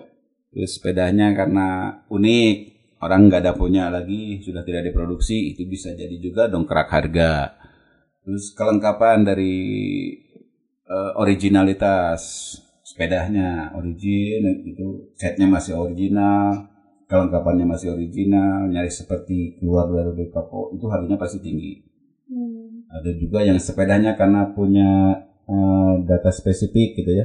Terus 0.50 0.70
sepedanya 0.78 1.30
karena 1.36 2.00
unik, 2.10 2.56
orang 3.02 3.30
nggak 3.30 3.42
ada 3.44 3.52
punya 3.54 3.86
lagi, 3.86 4.42
sudah 4.42 4.66
tidak 4.66 4.90
diproduksi, 4.90 5.54
itu 5.54 5.62
bisa 5.62 5.94
jadi 5.94 6.16
juga 6.18 6.50
dongkrak 6.50 6.90
harga. 6.90 7.54
Terus 8.26 8.50
kelengkapan 8.54 9.22
dari 9.22 9.56
eh, 10.90 11.12
originalitas 11.14 12.56
sepedanya, 13.00 13.72
origin 13.72 14.60
itu 14.60 15.08
setnya 15.16 15.48
masih 15.48 15.72
original, 15.72 16.68
kelengkapannya 17.08 17.64
masih 17.64 17.96
original, 17.96 18.68
nyaris 18.68 19.00
seperti 19.00 19.56
keluar 19.56 19.88
dari 19.88 20.28
toko, 20.28 20.68
itu 20.76 20.84
harganya 20.92 21.16
pasti 21.16 21.40
tinggi. 21.40 21.80
Ada 22.92 23.16
juga 23.16 23.40
yang 23.40 23.56
sepedanya 23.56 24.20
karena 24.20 24.52
punya 24.52 25.16
eh, 25.48 25.92
data 26.04 26.28
spesifik 26.28 27.00
gitu 27.00 27.24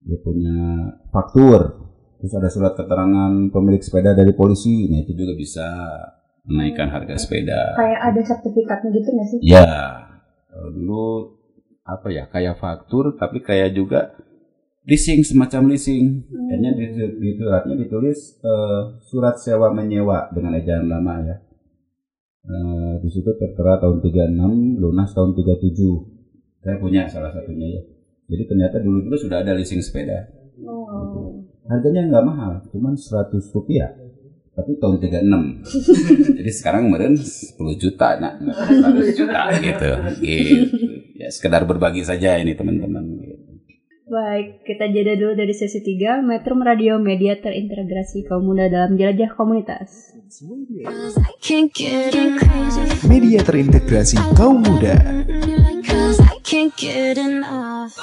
Dia 0.00 0.16
punya 0.24 0.56
faktur. 1.12 1.92
Terus 2.24 2.32
ada 2.40 2.48
surat 2.48 2.72
keterangan 2.72 3.52
pemilik 3.52 3.84
sepeda 3.84 4.16
dari 4.16 4.32
polisi. 4.32 4.88
Nah, 4.88 5.04
itu 5.04 5.12
juga 5.12 5.36
bisa 5.36 5.68
menaikkan 6.48 6.88
harga 6.88 7.20
sepeda. 7.20 7.76
Kayak 7.76 8.00
ada 8.00 8.20
sertifikatnya 8.24 8.88
gitu 8.96 9.08
nggak 9.12 9.28
sih? 9.28 9.38
Ya. 9.44 9.68
Dulu 10.72 11.36
apa 11.84 12.08
ya? 12.08 12.24
Kayak 12.32 12.56
faktur 12.56 13.20
tapi 13.20 13.44
kayak 13.44 13.76
juga 13.76 14.16
leasing 14.86 15.20
semacam 15.26 15.72
leasing. 15.72 16.24
Kayaknya 16.28 16.70
di, 16.76 16.84
di 17.20 17.28
suratnya 17.36 17.74
ditulis 17.76 18.40
eh, 18.40 18.82
surat 19.04 19.36
sewa 19.36 19.72
menyewa 19.72 20.32
dengan 20.32 20.56
ejaan 20.56 20.88
lama 20.88 21.14
ya. 21.24 21.36
Eh, 22.40 22.92
di 23.04 23.08
situ 23.12 23.28
tertera 23.36 23.76
tahun 23.76 24.00
36, 24.00 24.80
lunas 24.80 25.10
tahun 25.12 25.36
37. 25.36 26.64
Saya 26.64 26.76
punya 26.80 27.08
salah 27.08 27.32
satunya 27.32 27.80
ya. 27.80 27.82
Jadi 28.30 28.42
ternyata 28.46 28.76
dulu 28.80 29.04
juga 29.04 29.16
sudah 29.18 29.38
ada 29.42 29.52
leasing 29.56 29.82
sepeda. 29.82 30.28
Oh. 30.64 31.42
Harganya 31.66 32.06
nggak 32.08 32.24
mahal, 32.26 32.52
cuman 32.72 32.94
100 32.96 33.42
rupiah. 33.54 33.90
Tapi 34.54 34.76
tahun 34.76 34.98
36. 35.00 35.64
Jadi 36.38 36.50
sekarang 36.52 36.90
kemarin 36.90 37.14
10 37.16 37.56
juta, 37.80 38.08
nah 38.18 38.34
100 38.92 39.18
juta 39.18 39.40
gitu. 39.62 39.90
gitu. 40.20 40.56
Ya 41.16 41.28
sekedar 41.28 41.64
berbagi 41.68 42.04
saja 42.04 42.40
ini 42.40 42.56
teman-teman. 42.56 43.29
Baik, 44.10 44.66
kita 44.66 44.90
jeda 44.90 45.14
dulu 45.14 45.38
dari 45.38 45.54
sesi 45.54 45.86
3 45.86 46.18
Metro 46.26 46.58
Radio 46.58 46.98
Media 46.98 47.38
terintegrasi 47.38 48.26
kaum 48.26 48.42
muda 48.42 48.66
dalam 48.66 48.98
jelajah 48.98 49.30
komunitas. 49.38 50.18
Media 53.06 53.38
terintegrasi 53.46 54.18
kaum 54.34 54.66
muda. 54.66 54.98
Cause 55.86 56.18
I 56.18 56.42
can't 56.42 56.74
get 56.74 57.22
enough. 57.22 57.94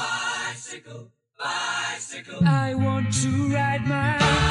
I 2.40 2.72
want 2.72 3.12
to 3.20 3.52
ride 3.52 3.84
my 3.84 4.47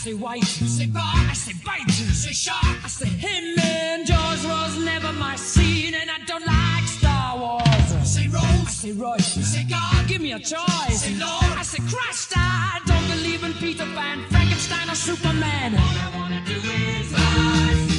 say 0.00 0.14
white. 0.14 0.60
You 0.60 0.66
say 0.66 0.86
bar, 0.86 1.02
I 1.04 1.34
say 1.34 1.52
bite. 1.64 1.86
You 1.86 2.08
say 2.24 2.32
shark, 2.32 2.84
I 2.84 2.88
say 2.88 3.08
him. 3.08 3.58
And 3.58 4.06
Jaws 4.06 4.46
was 4.46 4.78
never 4.82 5.12
my 5.12 5.36
scene, 5.36 5.94
and 5.94 6.08
I 6.10 6.18
don't 6.24 6.46
like 6.46 6.86
Star 6.88 7.38
Wars. 7.38 7.92
You 7.92 8.04
say 8.16 8.26
Rose, 8.28 8.66
I 8.70 8.74
say 8.82 8.92
Royce. 8.92 9.36
You 9.36 9.42
say 9.42 9.64
God, 9.68 10.08
give 10.08 10.22
me 10.22 10.32
a 10.32 10.38
choice. 10.38 11.02
Say 11.04 11.14
Lord, 11.16 11.52
I 11.60 11.62
say 11.62 11.82
Christ. 11.92 12.32
I 12.34 12.80
don't 12.86 13.06
believe 13.14 13.44
in 13.44 13.52
Peter 13.54 13.84
Pan, 13.96 14.24
Frankenstein, 14.30 14.88
or 14.88 14.94
Superman. 14.94 15.74
All 15.74 15.80
I 15.80 16.10
wanna 16.16 16.42
do 16.46 16.56
is 16.56 17.12
bicycle, 17.12 17.89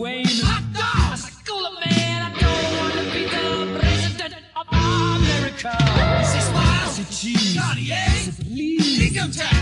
Wayne. 0.00 0.24
Hot 0.48 0.64
dog, 0.72 1.12
I 1.12 1.16
say 1.16 1.32
Cooler 1.46 1.76
Man. 1.84 2.22
I 2.24 2.32
don't 2.40 2.72
want 2.80 2.94
to 2.96 3.04
be 3.12 3.24
the 3.28 3.78
president 3.78 4.34
of 4.56 4.64
America. 4.72 5.76
You 5.76 6.24
say 6.24 6.40
Smile, 6.40 6.64
I 6.64 6.88
say 6.88 7.04
Cheese. 7.12 7.52
Cartier, 7.60 8.00
I 8.00 8.16
say 8.24 8.32
Please. 8.42 9.12
Income 9.12 9.32
tax, 9.32 9.59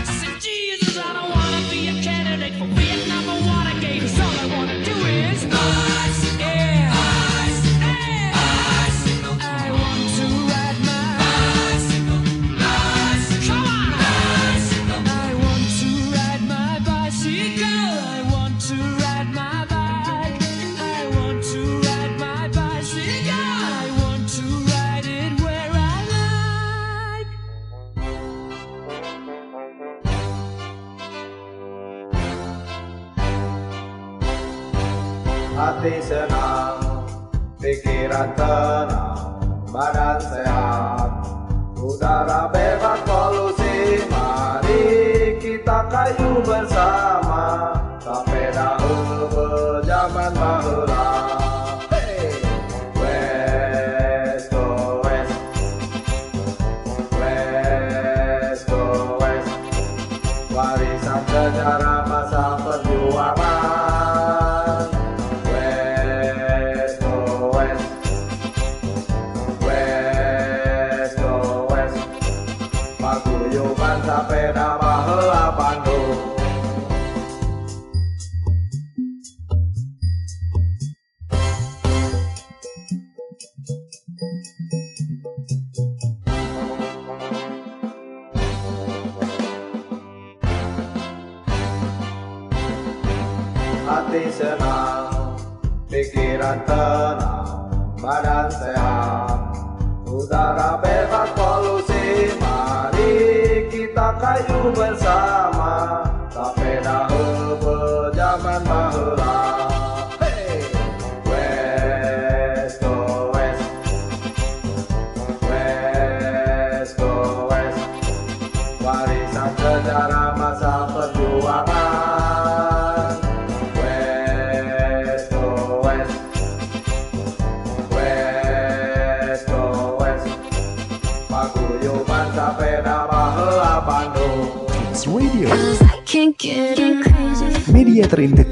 sepeda 74.49 74.88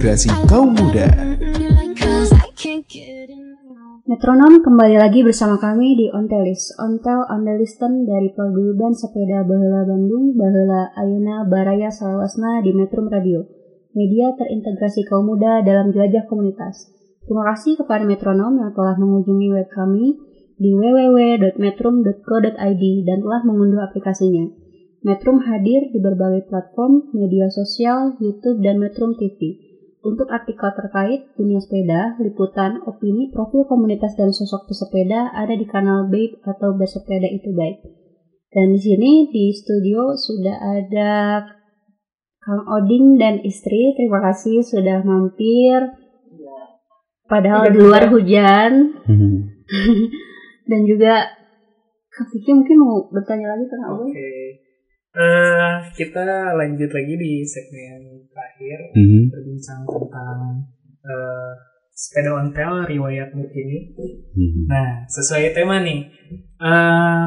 terintegrasi 0.08 0.32
kaum 0.48 0.72
muda. 0.72 1.04
Metronom 4.08 4.64
kembali 4.64 4.96
lagi 4.96 5.20
bersama 5.20 5.60
kami 5.60 6.00
di 6.00 6.08
Ontelis, 6.08 6.72
Ontel 6.80 7.28
on 7.28 7.44
dari 8.08 8.32
Paguyuban 8.32 8.96
Sepeda 8.96 9.44
Baheula 9.44 9.84
Bandung, 9.84 10.32
Baheula 10.32 10.96
Ayeuna 10.96 11.44
Baraya 11.44 11.92
Salawasna 11.92 12.64
di 12.64 12.72
Metrum 12.72 13.12
Radio, 13.12 13.52
media 13.92 14.32
terintegrasi 14.40 15.04
kaum 15.04 15.28
muda 15.28 15.60
dalam 15.68 15.92
jelajah 15.92 16.24
komunitas. 16.32 16.88
Terima 17.28 17.44
kasih 17.52 17.76
kepada 17.76 18.08
Metronom 18.08 18.64
yang 18.64 18.72
telah 18.72 18.96
mengunjungi 18.96 19.60
web 19.60 19.68
kami 19.68 20.16
di 20.56 20.72
www.metrum.co.id 20.72 22.84
dan 23.04 23.18
telah 23.28 23.44
mengunduh 23.44 23.84
aplikasinya. 23.84 24.56
Metrum 25.04 25.44
hadir 25.44 25.92
di 25.92 26.00
berbagai 26.00 26.48
platform, 26.48 27.12
media 27.12 27.52
sosial, 27.52 28.16
YouTube, 28.24 28.64
dan 28.64 28.80
Metrum 28.80 29.12
TV. 29.20 29.67
Untuk 30.08 30.32
artikel 30.32 30.72
terkait 30.72 31.36
dunia 31.36 31.60
sepeda, 31.60 32.16
liputan, 32.24 32.80
opini, 32.88 33.28
profil 33.28 33.68
komunitas 33.68 34.16
dan 34.16 34.32
sosok 34.32 34.72
pesepeda 34.72 35.36
ada 35.36 35.52
di 35.52 35.68
kanal 35.68 36.08
Babe 36.08 36.40
atau 36.48 36.80
Bersepeda 36.80 37.28
Itu 37.28 37.52
Baik. 37.52 37.84
Dan 38.48 38.72
di 38.72 38.80
sini 38.80 39.28
di 39.28 39.52
studio 39.52 40.16
sudah 40.16 40.56
ada 40.80 41.44
Kang 42.40 42.64
Oding 42.72 43.20
dan 43.20 43.44
istri. 43.44 43.92
Terima 44.00 44.24
kasih 44.24 44.64
sudah 44.64 45.04
mampir. 45.04 45.92
Padahal 47.28 47.76
di 47.76 47.84
luar 47.84 48.08
hujan. 48.08 48.72
dan 50.72 50.82
juga 50.88 51.36
Kak 52.08 52.32
Vicky 52.32 52.56
mungkin 52.56 52.80
mau 52.80 53.12
bertanya 53.12 53.52
lagi 53.52 53.68
ke 53.68 53.76
Kang 53.76 53.92
Oding. 53.92 54.16
Oke. 54.16 54.67
Eh, 55.18 55.74
kita 55.98 56.54
lanjut 56.54 56.94
lagi 56.94 57.16
di 57.18 57.42
segmen 57.42 58.22
terakhir 58.30 58.94
Mhm. 58.94 59.34
berbincang 59.34 59.82
tentang 59.82 60.62
eh, 61.08 61.54
sepeda 61.90 62.38
ontel 62.38 62.86
riwayat 62.86 63.34
mukini. 63.34 63.98
Mhm. 63.98 64.70
Nah, 64.70 65.08
sesuai 65.10 65.58
tema 65.58 65.82
nih, 65.82 66.06
eh 66.62 67.26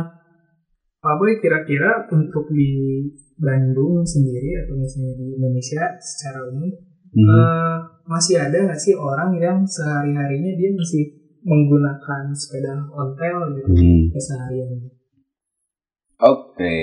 Pak 1.01 1.15
Boy 1.17 1.41
kira-kira 1.43 2.07
untuk 2.13 2.47
di 2.53 3.03
Bandung 3.41 4.05
sendiri 4.07 4.63
atau 4.63 4.77
misalnya 4.77 5.17
di 5.17 5.27
Indonesia 5.35 5.83
secara 5.99 6.47
umum 6.47 6.71
Mhm. 7.11 7.27
eh, 7.27 7.79
masih 8.07 8.37
ada 8.39 8.71
nggak 8.71 8.79
sih 8.79 8.95
orang 8.95 9.35
yang 9.35 9.67
sehari-harinya 9.67 10.53
dia 10.55 10.71
masih 10.77 11.11
menggunakan 11.43 12.31
sepeda 12.37 12.87
ontel 12.95 13.59
gitu 13.59 13.73
Mhm. 13.75 14.15
kesehariannya? 14.15 14.91
Oke. 16.21 16.79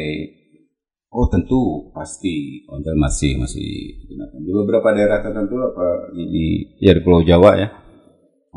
Oh 1.12 1.28
tentu. 1.32 1.92
Pasti. 1.96 2.68
Ontel 2.68 2.96
masih 3.00 3.40
masih 3.40 3.68
digunakan. 4.04 4.38
Di 4.40 4.52
beberapa 4.52 4.90
daerah 4.92 5.20
tertentu 5.24 5.56
apa 5.64 6.12
di, 6.12 6.24
di 6.28 6.46
ya 6.84 6.92
di 6.92 7.02
Pulau 7.04 7.24
Jawa 7.24 7.56
ya 7.60 7.70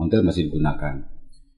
ontel 0.01 0.24
masih 0.24 0.48
digunakan. 0.48 1.05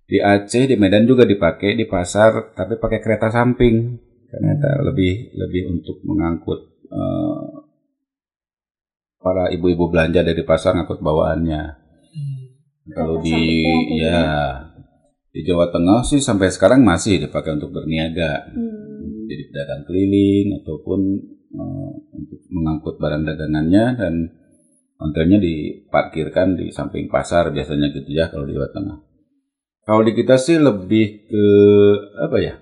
Di 0.03 0.19
Aceh 0.19 0.67
di 0.67 0.77
Medan 0.77 1.07
juga 1.07 1.23
dipakai 1.23 1.79
di 1.79 1.87
pasar 1.87 2.53
tapi 2.53 2.77
pakai 2.77 2.99
kereta 2.99 3.31
samping. 3.31 3.97
Ternyata 4.29 4.81
lebih 4.83 5.37
lebih 5.37 5.63
untuk 5.77 6.01
mengangkut 6.09 6.61
eh, 6.89 7.47
para 9.23 9.53
ibu-ibu 9.55 9.93
belanja 9.93 10.27
dari 10.27 10.43
pasar 10.43 10.75
ngangkut 10.75 10.99
bawaannya. 10.99 11.63
Kalau 12.93 13.23
di 13.23 13.63
ya 14.03 14.21
Di 15.33 15.41
Jawa 15.49 15.73
Tengah 15.73 16.05
sih 16.05 16.21
sampai 16.21 16.53
sekarang 16.53 16.85
masih 16.85 17.25
dipakai 17.25 17.57
untuk 17.57 17.73
berniaga. 17.73 18.53
Hmm. 18.53 18.92
Jadi 19.33 19.43
pedagang 19.49 19.83
keliling 19.89 20.61
ataupun 20.61 21.01
eh, 21.57 21.93
untuk 22.13 22.41
mengangkut 22.53 23.01
barang 23.01 23.23
dagangannya 23.25 23.85
dan 23.97 24.15
ontelnya 25.03 25.43
diparkirkan 25.43 26.55
di 26.55 26.71
samping 26.71 27.11
pasar 27.11 27.51
biasanya 27.51 27.91
gitu 27.91 28.13
ya 28.13 28.31
kalau 28.31 28.47
di 28.47 28.55
Jawa 28.55 28.71
Tengah. 28.71 28.99
Kalau 29.83 30.03
di 30.07 30.13
kita 30.15 30.39
sih 30.39 30.63
lebih 30.63 31.27
ke 31.27 31.47
apa 32.23 32.39
ya? 32.39 32.55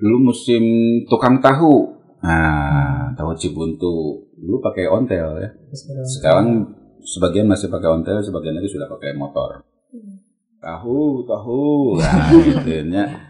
Dulu 0.00 0.32
musim 0.32 0.62
tukang 1.06 1.38
tahu. 1.38 2.00
Nah, 2.20 3.14
tahu 3.14 3.32
Cibuntu 3.38 4.26
dulu 4.34 4.58
pakai 4.58 4.90
ontel 4.90 5.38
ya. 5.38 5.50
Sekarang 6.04 6.74
sebagian 7.06 7.46
masih 7.46 7.70
pakai 7.70 7.86
ontel, 7.86 8.18
sebagian 8.18 8.58
lagi 8.58 8.66
sudah 8.66 8.90
pakai 8.90 9.14
motor. 9.14 9.62
Tahu, 10.60 11.24
tahu. 11.24 11.96
Nah, 12.02 12.28
gitu 12.50 12.68
ya. 12.90 13.29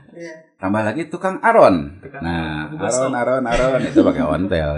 Tambah 0.61 0.83
lagi 0.85 1.09
tukang 1.09 1.41
aron. 1.41 2.05
Nah, 2.21 2.69
aron, 2.69 3.13
aron, 3.17 3.45
aron 3.49 3.81
itu 3.81 4.05
pakai 4.05 4.23
ontel. 4.23 4.71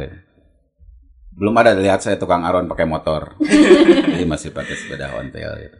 Belum 1.32 1.54
ada 1.58 1.74
lihat 1.74 1.98
saya 1.98 2.14
tukang 2.14 2.46
aron 2.46 2.70
pakai 2.70 2.86
motor. 2.86 3.34
Jadi 4.14 4.22
masih 4.22 4.54
pakai 4.54 4.78
sepeda 4.78 5.10
ontel 5.18 5.52
gitu. 5.58 5.78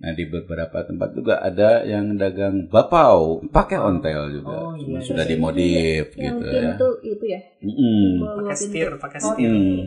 Nah 0.00 0.16
di 0.16 0.24
beberapa 0.24 0.88
tempat 0.88 1.12
juga 1.12 1.36
ada 1.36 1.84
yang 1.84 2.16
dagang 2.16 2.64
bapau 2.72 3.44
pakai 3.52 3.76
ontel 3.76 4.32
juga, 4.32 4.72
Cuma 4.72 5.04
sudah 5.04 5.24
dimodif 5.28 6.16
Yang 6.16 6.32
gitu 6.32 6.44
ya. 6.48 6.60
pintu 6.72 6.88
itu 7.04 7.24
ya. 7.28 7.40
Mm-mm. 7.60 8.08
Bawa 8.24 8.36
Pakai 8.40 8.56
setir, 8.56 8.88
pakai 8.96 9.20
setir. 9.20 9.52
Mm. 9.52 9.80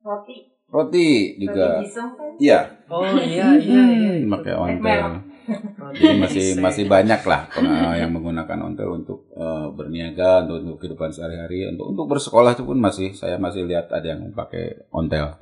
Roti. 0.00 0.36
Roti 0.72 1.08
juga. 1.36 1.84
Kan? 1.84 2.08
Iya. 2.40 2.60
Oh 2.88 3.04
iya 3.20 3.52
iya 3.60 3.80
iya. 3.84 4.10
Hmm, 4.16 4.32
pakai 4.32 4.52
Eh, 4.56 4.64
ontel. 4.64 5.04
Merah. 5.46 5.90
Jadi 5.94 6.16
masih 6.18 6.46
masih 6.58 6.84
banyak 6.90 7.22
lah 7.22 7.48
yang 7.96 8.10
menggunakan 8.10 8.58
ontel 8.66 8.90
untuk 9.02 9.30
eh, 9.32 9.66
berniaga, 9.72 10.44
untuk, 10.44 10.56
untuk 10.62 10.76
kehidupan 10.82 11.10
sehari-hari, 11.14 11.70
untuk 11.70 11.94
untuk 11.94 12.06
bersekolah 12.10 12.52
itu 12.58 12.66
pun 12.66 12.78
masih 12.78 13.14
saya 13.14 13.38
masih 13.38 13.64
lihat 13.64 13.88
ada 13.94 14.06
yang 14.18 14.28
pakai 14.34 14.86
ontel. 14.90 15.38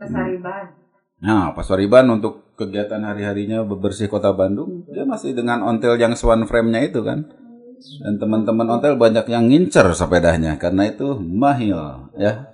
Kesariban. 0.00 0.80
Nah, 1.20 1.52
Pak 1.52 1.64
Soriban 1.68 2.08
untuk 2.08 2.56
kegiatan 2.56 3.04
hari-harinya 3.04 3.60
bebersih 3.60 4.08
kota 4.08 4.32
Bandung, 4.32 4.88
dia 4.88 5.04
masih 5.04 5.36
dengan 5.36 5.60
ontel 5.60 6.00
yang 6.00 6.16
swan 6.16 6.48
frame-nya 6.48 6.80
itu 6.88 7.04
kan. 7.04 7.28
Dan 7.80 8.20
teman-teman 8.20 8.76
ontel 8.76 8.96
banyak 9.00 9.24
yang 9.32 9.48
ngincer 9.48 9.96
sepedanya 9.96 10.60
karena 10.60 10.92
itu 10.92 11.16
mahal 11.16 12.12
ya. 12.16 12.52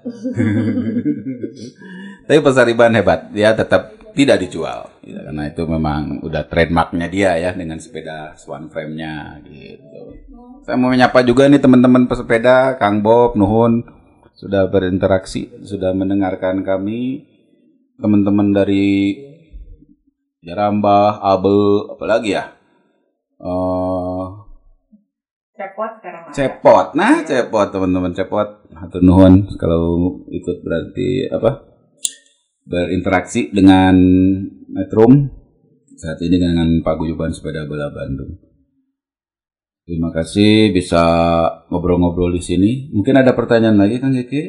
Tapi 2.26 2.38
Pak 2.42 2.52
Soriban 2.54 2.94
hebat, 2.94 3.30
dia 3.34 3.50
tetap 3.54 3.95
tidak 4.16 4.40
dijual. 4.40 4.88
Ya, 5.04 5.20
karena 5.20 5.52
itu 5.52 5.62
memang 5.68 6.24
udah 6.24 6.48
trademarknya 6.48 7.06
dia 7.12 7.36
ya 7.36 7.52
dengan 7.52 7.76
sepeda 7.76 8.32
swan 8.40 8.72
frame-nya 8.72 9.44
gitu. 9.44 10.16
Saya 10.64 10.80
mau 10.80 10.88
menyapa 10.88 11.20
juga 11.20 11.46
nih 11.46 11.60
teman-teman 11.60 12.08
pesepeda, 12.08 12.80
Kang 12.80 13.04
Bob, 13.04 13.36
Nuhun 13.36 13.84
sudah 14.32 14.66
berinteraksi, 14.66 15.52
sudah 15.62 15.92
mendengarkan 15.92 16.64
kami 16.64 17.28
teman-teman 18.00 18.52
dari 18.52 19.16
Jarambah, 20.40 21.20
Abel, 21.20 21.90
apalagi 21.92 22.38
ya? 22.38 22.54
Eh, 23.36 24.24
Cepot 25.56 25.90
sekarang 25.98 26.22
ada. 26.28 26.32
cepot. 26.36 26.86
Nah, 26.92 27.24
cepot 27.24 27.66
teman-teman 27.72 28.12
cepot. 28.12 28.48
Hatur 28.76 29.00
nuhun 29.00 29.48
kalau 29.56 30.20
ikut 30.28 30.60
berarti 30.60 31.32
apa? 31.32 31.64
Berinteraksi 32.66 33.54
dengan 33.54 33.94
Metrum 34.66 35.30
saat 35.96 36.20
ini 36.20 36.36
dengan 36.36 36.68
Paguyuban 36.82 37.32
Sepeda 37.32 37.64
Bola 37.64 37.88
Bandung. 37.94 38.36
Terima 39.86 40.10
kasih 40.10 40.74
bisa 40.74 41.02
ngobrol-ngobrol 41.70 42.34
di 42.34 42.42
sini. 42.42 42.70
Mungkin 42.90 43.22
ada 43.22 43.38
pertanyaan 43.38 43.78
lagi 43.78 44.02
Kang 44.02 44.18
Kiki? 44.18 44.42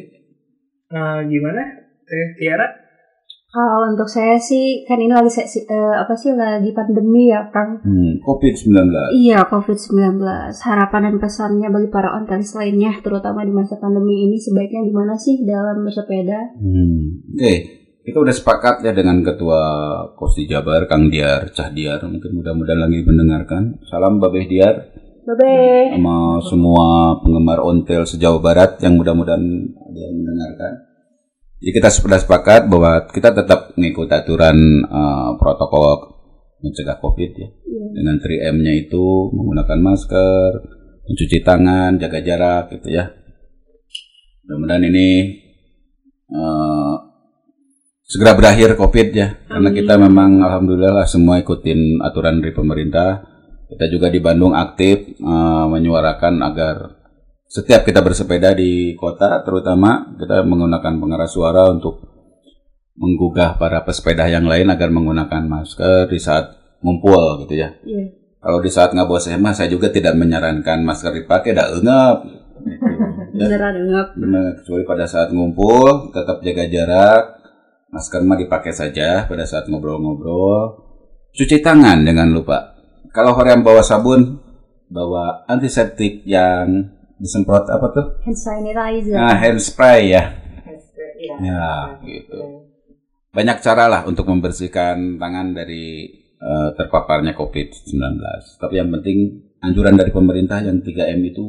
Nah, 0.90 1.22
gimana? 1.22 1.62
Teh 2.02 2.34
Tiara? 2.42 2.66
Kalau 3.48 3.88
untuk 3.88 4.10
saya 4.12 4.36
sih 4.36 4.84
kan 4.84 5.00
ini 5.00 5.08
lagi 5.08 5.32
eh, 5.40 5.94
apa 5.96 6.12
sih 6.18 6.36
lagi 6.36 6.68
pandemi 6.74 7.32
ya 7.32 7.48
Kang. 7.54 7.80
Hmm, 7.80 8.20
COVID-19. 8.20 8.92
Iya 9.14 9.46
COVID-19 9.48 10.20
Harapan 10.58 11.00
dan 11.08 11.16
pesannya 11.16 11.70
bagi 11.72 11.88
para 11.88 12.12
ontelis 12.12 12.52
lainnya 12.52 12.92
Terutama 13.00 13.48
di 13.48 13.52
masa 13.56 13.80
pandemi 13.80 14.28
ini 14.28 14.36
Sebaiknya 14.36 14.84
gimana 14.84 15.16
sih 15.16 15.48
dalam 15.48 15.80
bersepeda 15.80 16.60
Hmm. 16.60 17.24
Oke, 17.38 17.77
kita 18.08 18.24
udah 18.24 18.32
sepakat 18.32 18.88
ya 18.88 18.96
dengan 18.96 19.20
Ketua 19.20 19.60
Kosti 20.16 20.48
Jabar, 20.48 20.88
Kang 20.88 21.12
Diar, 21.12 21.52
Cah 21.52 21.68
Diar. 21.68 22.00
Mungkin 22.08 22.40
mudah-mudahan 22.40 22.88
lagi 22.88 23.04
mendengarkan. 23.04 23.84
Salam 23.84 24.16
Babeh 24.16 24.48
Diar 24.48 24.96
Babe 25.28 25.92
sama 25.92 26.40
semua 26.40 27.20
penggemar 27.20 27.60
ontel 27.60 28.08
sejauh 28.08 28.40
barat 28.40 28.80
yang 28.80 28.96
mudah-mudahan 28.96 29.44
ada 29.76 30.00
yang 30.00 30.16
mendengarkan. 30.24 30.72
Jadi 31.60 31.70
kita 31.76 31.92
sudah 31.92 32.16
sepakat 32.16 32.64
bahwa 32.72 33.04
kita 33.12 33.36
tetap 33.36 33.76
mengikuti 33.76 34.16
aturan 34.16 34.56
eh, 34.88 35.30
protokol 35.36 36.16
mencegah 36.64 36.96
COVID 37.04 37.30
ya. 37.36 37.48
Dengan 37.92 38.16
3M-nya 38.24 38.72
itu 38.88 39.28
menggunakan 39.36 39.78
masker, 39.84 40.50
mencuci 41.04 41.44
tangan, 41.44 42.00
jaga 42.00 42.24
jarak 42.24 42.72
gitu 42.72 42.88
ya. 42.88 43.12
Mudah-mudahan 44.48 44.88
ini 44.88 45.08
eh, 46.32 46.77
segera 48.08 48.32
berakhir 48.32 48.72
COVID 48.72 49.08
ya, 49.12 49.36
karena 49.44 49.68
kita 49.68 50.00
memang 50.00 50.40
alhamdulillah 50.40 51.04
lah 51.04 51.06
semua 51.06 51.36
ikutin 51.44 52.00
aturan 52.00 52.40
dari 52.40 52.56
pemerintah. 52.56 53.36
Kita 53.68 53.84
juga 53.92 54.08
di 54.08 54.16
Bandung 54.24 54.56
aktif 54.56 55.20
eh, 55.20 55.64
menyuarakan 55.68 56.40
agar 56.40 56.76
setiap 57.44 57.84
kita 57.84 58.00
bersepeda 58.00 58.56
di 58.56 58.96
kota, 58.96 59.44
terutama 59.44 60.16
kita 60.16 60.40
menggunakan 60.40 60.96
pengeras 60.96 61.36
suara 61.36 61.68
untuk 61.68 62.00
menggugah 62.96 63.60
para 63.60 63.84
pesepeda 63.84 64.26
yang 64.26 64.48
lain 64.48 64.72
agar 64.72 64.88
menggunakan 64.88 65.44
masker 65.44 66.08
di 66.08 66.18
saat 66.18 66.56
ngumpul 66.80 67.44
gitu 67.44 67.60
ya. 67.60 67.76
Iya 67.84 68.16
Kalau 68.38 68.58
di 68.62 68.70
saat 68.70 68.94
nggak 68.94 69.06
bawa 69.06 69.20
mah 69.36 69.54
saya 69.54 69.68
juga 69.68 69.90
tidak 69.90 70.14
menyarankan 70.14 70.80
masker 70.80 71.12
dipakai, 71.12 71.52
dah 71.52 71.68
engap. 71.74 72.16
Beneran 73.38 73.74
enggak 73.86 74.06
Benar, 74.18 74.50
kecuali 74.62 74.82
pada 74.82 75.04
saat 75.06 75.28
ngumpul 75.30 76.10
tetap 76.10 76.42
jaga 76.42 76.64
jarak. 76.66 77.24
Masker 77.88 78.20
mah 78.20 78.36
dipakai 78.36 78.72
saja 78.72 79.24
pada 79.24 79.48
saat 79.48 79.64
ngobrol-ngobrol. 79.72 80.84
Cuci 81.32 81.64
tangan 81.64 82.04
jangan 82.04 82.28
lupa. 82.32 82.76
Kalau 83.08 83.32
orang 83.32 83.64
bawa 83.64 83.80
sabun, 83.80 84.36
bawa 84.92 85.48
antiseptik 85.48 86.24
yang 86.28 86.92
disemprot 87.16 87.64
apa 87.68 87.86
tuh? 87.92 88.06
Hand 88.24 88.38
sanitizer 88.38 89.16
Nah, 89.16 89.34
hand 89.36 89.60
spray 89.60 90.12
ya. 90.12 90.36
Iya. 91.18 91.34
Ya, 91.42 91.66
gitu. 92.06 92.70
Banyak 93.34 93.58
cara 93.58 93.90
lah 93.90 94.02
untuk 94.06 94.30
membersihkan 94.30 95.18
tangan 95.18 95.56
dari 95.56 96.06
eh, 96.38 96.68
terpaparnya 96.78 97.34
COVID-19. 97.34 97.98
Tapi 98.60 98.74
yang 98.78 98.92
penting 98.94 99.48
anjuran 99.58 99.98
dari 99.98 100.14
pemerintah 100.14 100.62
yang 100.62 100.78
3M 100.78 101.20
itu 101.26 101.44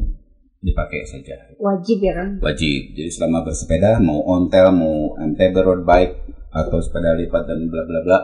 dipakai 0.60 1.08
saja 1.08 1.36
Wajib 1.56 2.04
ya 2.04 2.12
Kang 2.16 2.40
wajib. 2.44 2.92
Jadi 2.96 3.10
selama 3.12 3.48
bersepeda 3.48 4.00
mau 4.04 4.20
ontel, 4.28 4.76
mau 4.76 5.16
MTB 5.16 5.56
road 5.64 5.82
bike 5.88 6.14
atau 6.52 6.82
sepeda 6.82 7.16
lipat 7.16 7.48
dan 7.48 7.70
bla 7.72 7.84
bla 7.88 8.00
bla 8.04 8.20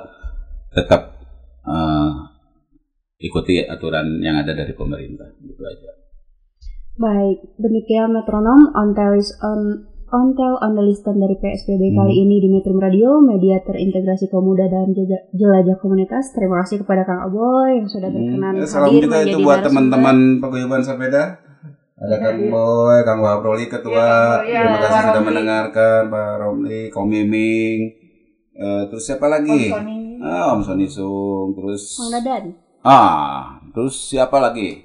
tetap 0.76 1.16
eh, 1.64 2.12
ikuti 3.24 3.64
aturan 3.64 4.20
yang 4.20 4.40
ada 4.44 4.52
dari 4.52 4.76
pemerintah. 4.76 5.32
Gitu 5.40 5.64
aja. 5.64 5.92
Baik, 6.96 7.60
demikian 7.60 8.16
metronom 8.16 8.72
Ontelis 8.72 9.36
on 9.44 9.92
Ontel 10.16 10.56
on 10.64 10.80
the 10.80 10.84
Listen 10.86 11.20
dari 11.20 11.36
PSBB 11.36 11.92
Hmm. 11.92 11.98
kali 11.98 12.14
ini 12.24 12.40
di 12.40 12.48
Metrum 12.48 12.80
Radio, 12.80 13.20
media 13.20 13.60
terintegrasi 13.60 14.32
kaum 14.32 14.48
muda 14.48 14.70
dan 14.70 14.96
jelajah 15.36 15.76
komunitas. 15.82 16.32
Terima 16.32 16.64
kasih 16.64 16.86
kepada 16.86 17.04
Kang 17.04 17.26
Aboy 17.26 17.84
yang 17.84 17.88
sudah 17.90 18.08
berkenan 18.14 18.64
Hmm, 18.64 18.70
salam 18.70 18.96
juga 18.96 19.26
itu 19.28 19.44
buat 19.44 19.66
teman-teman 19.66 20.40
paguyuban 20.40 20.86
sepeda. 20.86 21.42
Ada 21.96 22.16
Kang 22.20 22.40
Boy, 22.52 22.98
Kang 23.02 23.20
Wabroli 23.20 23.72
Ketua. 23.72 24.44
Iya, 24.44 24.68
Terima 24.68 24.76
Pak 24.76 24.82
kasih 24.84 25.00
sudah 25.00 25.14
Romli. 25.16 25.28
mendengarkan 25.32 26.02
Pak 26.12 26.32
Romli, 26.38 26.82
Kom 26.92 27.08
Miming. 27.08 27.80
Eh, 28.52 28.82
terus 28.88 29.04
siapa 29.06 29.32
lagi? 29.32 29.72
Om 29.72 29.80
Sony. 29.80 29.98
Ah, 30.20 30.46
Om 30.52 30.62
Sony 30.62 30.88
Sung. 30.88 31.48
Terus 31.56 31.84
Kang 31.96 32.12
Dadan. 32.14 32.44
Ah, 32.84 33.64
terus 33.72 33.96
siapa 33.96 34.38
lagi? 34.38 34.84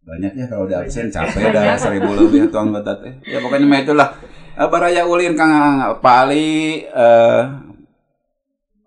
Banyak 0.00 0.32
ya 0.32 0.48
kalau 0.48 0.64
udah 0.64 0.80
absen 0.80 1.12
capek 1.12 1.52
dah 1.52 1.76
seribu 1.76 2.16
lebih 2.16 2.48
tuang 2.48 2.72
batat 2.72 3.04
eh. 3.04 3.14
Ya 3.22 3.38
pokoknya 3.38 3.68
mah 3.68 3.80
itulah. 3.84 4.08
Eh, 4.56 4.64
Baraya 4.66 5.04
ulin 5.04 5.36
Kang 5.36 5.52
Pak 6.00 6.16
Ali, 6.24 6.82
eh, 6.82 7.40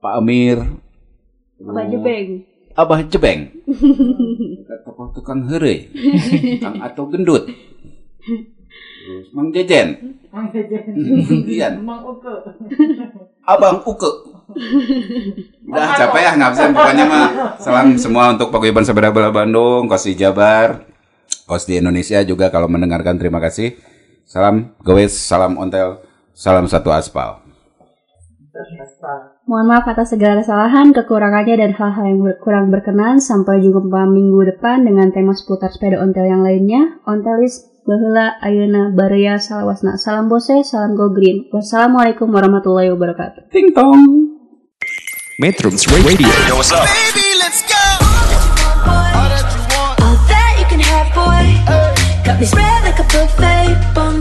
Pak 0.01 0.13
Amir, 0.17 0.57
Abah 1.61 1.85
Jebeng. 1.85 2.29
Abah 2.73 2.99
Jebeng, 3.05 3.39
tukang 5.14 5.47
heureuy, 5.47 5.89
Kang 6.64 6.82
Ato 6.82 7.07
Gendut, 7.07 7.47
terus 9.05 9.28
Mang 9.32 9.53
Jejen, 9.53 10.18
Mang 10.34 10.49
Jejen. 10.51 11.74
Mang 11.86 12.01
Uke. 12.03 12.34
Abang 13.45 13.86
Uke, 13.86 14.34
Udah 15.70 15.95
capek 15.97 16.22
ya 16.22 16.32
ngabsen 16.38 16.70
pokoknya 16.76 17.05
mah. 17.07 17.28
Salam 17.57 17.95
semua 17.97 18.36
untuk 18.36 18.51
paguyuban 18.51 18.86
sepeda 18.86 19.09
bola 19.09 19.32
Bandung, 19.34 19.88
kos 19.88 20.05
di 20.05 20.14
Jabar, 20.18 20.86
kos 21.47 21.66
di 21.66 21.80
Indonesia 21.80 22.22
juga 22.22 22.51
kalau 22.51 22.68
mendengarkan 22.70 23.18
terima 23.18 23.39
kasih. 23.39 23.78
Salam 24.24 24.76
gowes, 24.84 25.16
salam 25.16 25.59
ontel, 25.59 26.03
salam 26.36 26.68
satu 26.68 26.91
aspal. 26.91 27.43
Mohon 29.43 29.75
maaf 29.75 29.85
atas 29.91 30.15
segala 30.15 30.39
kesalahan, 30.39 30.95
kekurangannya, 30.95 31.59
dan 31.59 31.71
hal-hal 31.75 32.05
yang 32.07 32.23
ber- 32.23 32.39
kurang 32.39 32.71
berkenan. 32.71 33.19
Sampai 33.19 33.59
jumpa 33.59 34.07
minggu 34.07 34.39
depan 34.55 34.87
dengan 34.87 35.11
tema 35.11 35.35
seputar 35.35 35.67
sepeda 35.67 35.99
ontel 35.99 36.31
yang 36.31 36.47
lainnya. 36.47 37.03
Ontelis, 37.03 37.67
Bahula, 37.83 38.39
Ayuna, 38.39 38.95
Baraya, 38.95 39.35
Salawasna. 39.35 39.99
Salam 39.99 40.31
Bose, 40.31 40.63
salam 40.63 40.95
Go 40.95 41.11
Green. 41.11 41.51
Wassalamualaikum 41.51 42.31
warahmatullahi 42.31 42.87
wabarakatuh. 42.95 43.51
Ting 43.51 43.75
tong. 43.75 44.31
Metrums 45.43 45.91
Radio. 45.91 46.31
Yo, 46.47 46.55
what's 46.55 46.71
up? 46.71 46.87
Baby, 46.87 47.27
let's 47.43 47.67
go. 47.67 47.83
All 48.87 49.27
that 50.31 50.55
you 50.55 50.67
can 50.71 50.79
have, 50.79 51.11
boy. 51.11 51.43
Got 52.23 52.39
me 52.39 52.47
spread 52.47 52.87
like 52.87 52.95
a 52.95 53.07
buffet. 53.11 53.75
Bon 53.91 54.15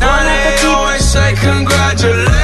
Now 0.00 0.24
they 0.24 0.56
always 0.64 1.04
say 1.04 1.36
congratulations. 1.36 2.43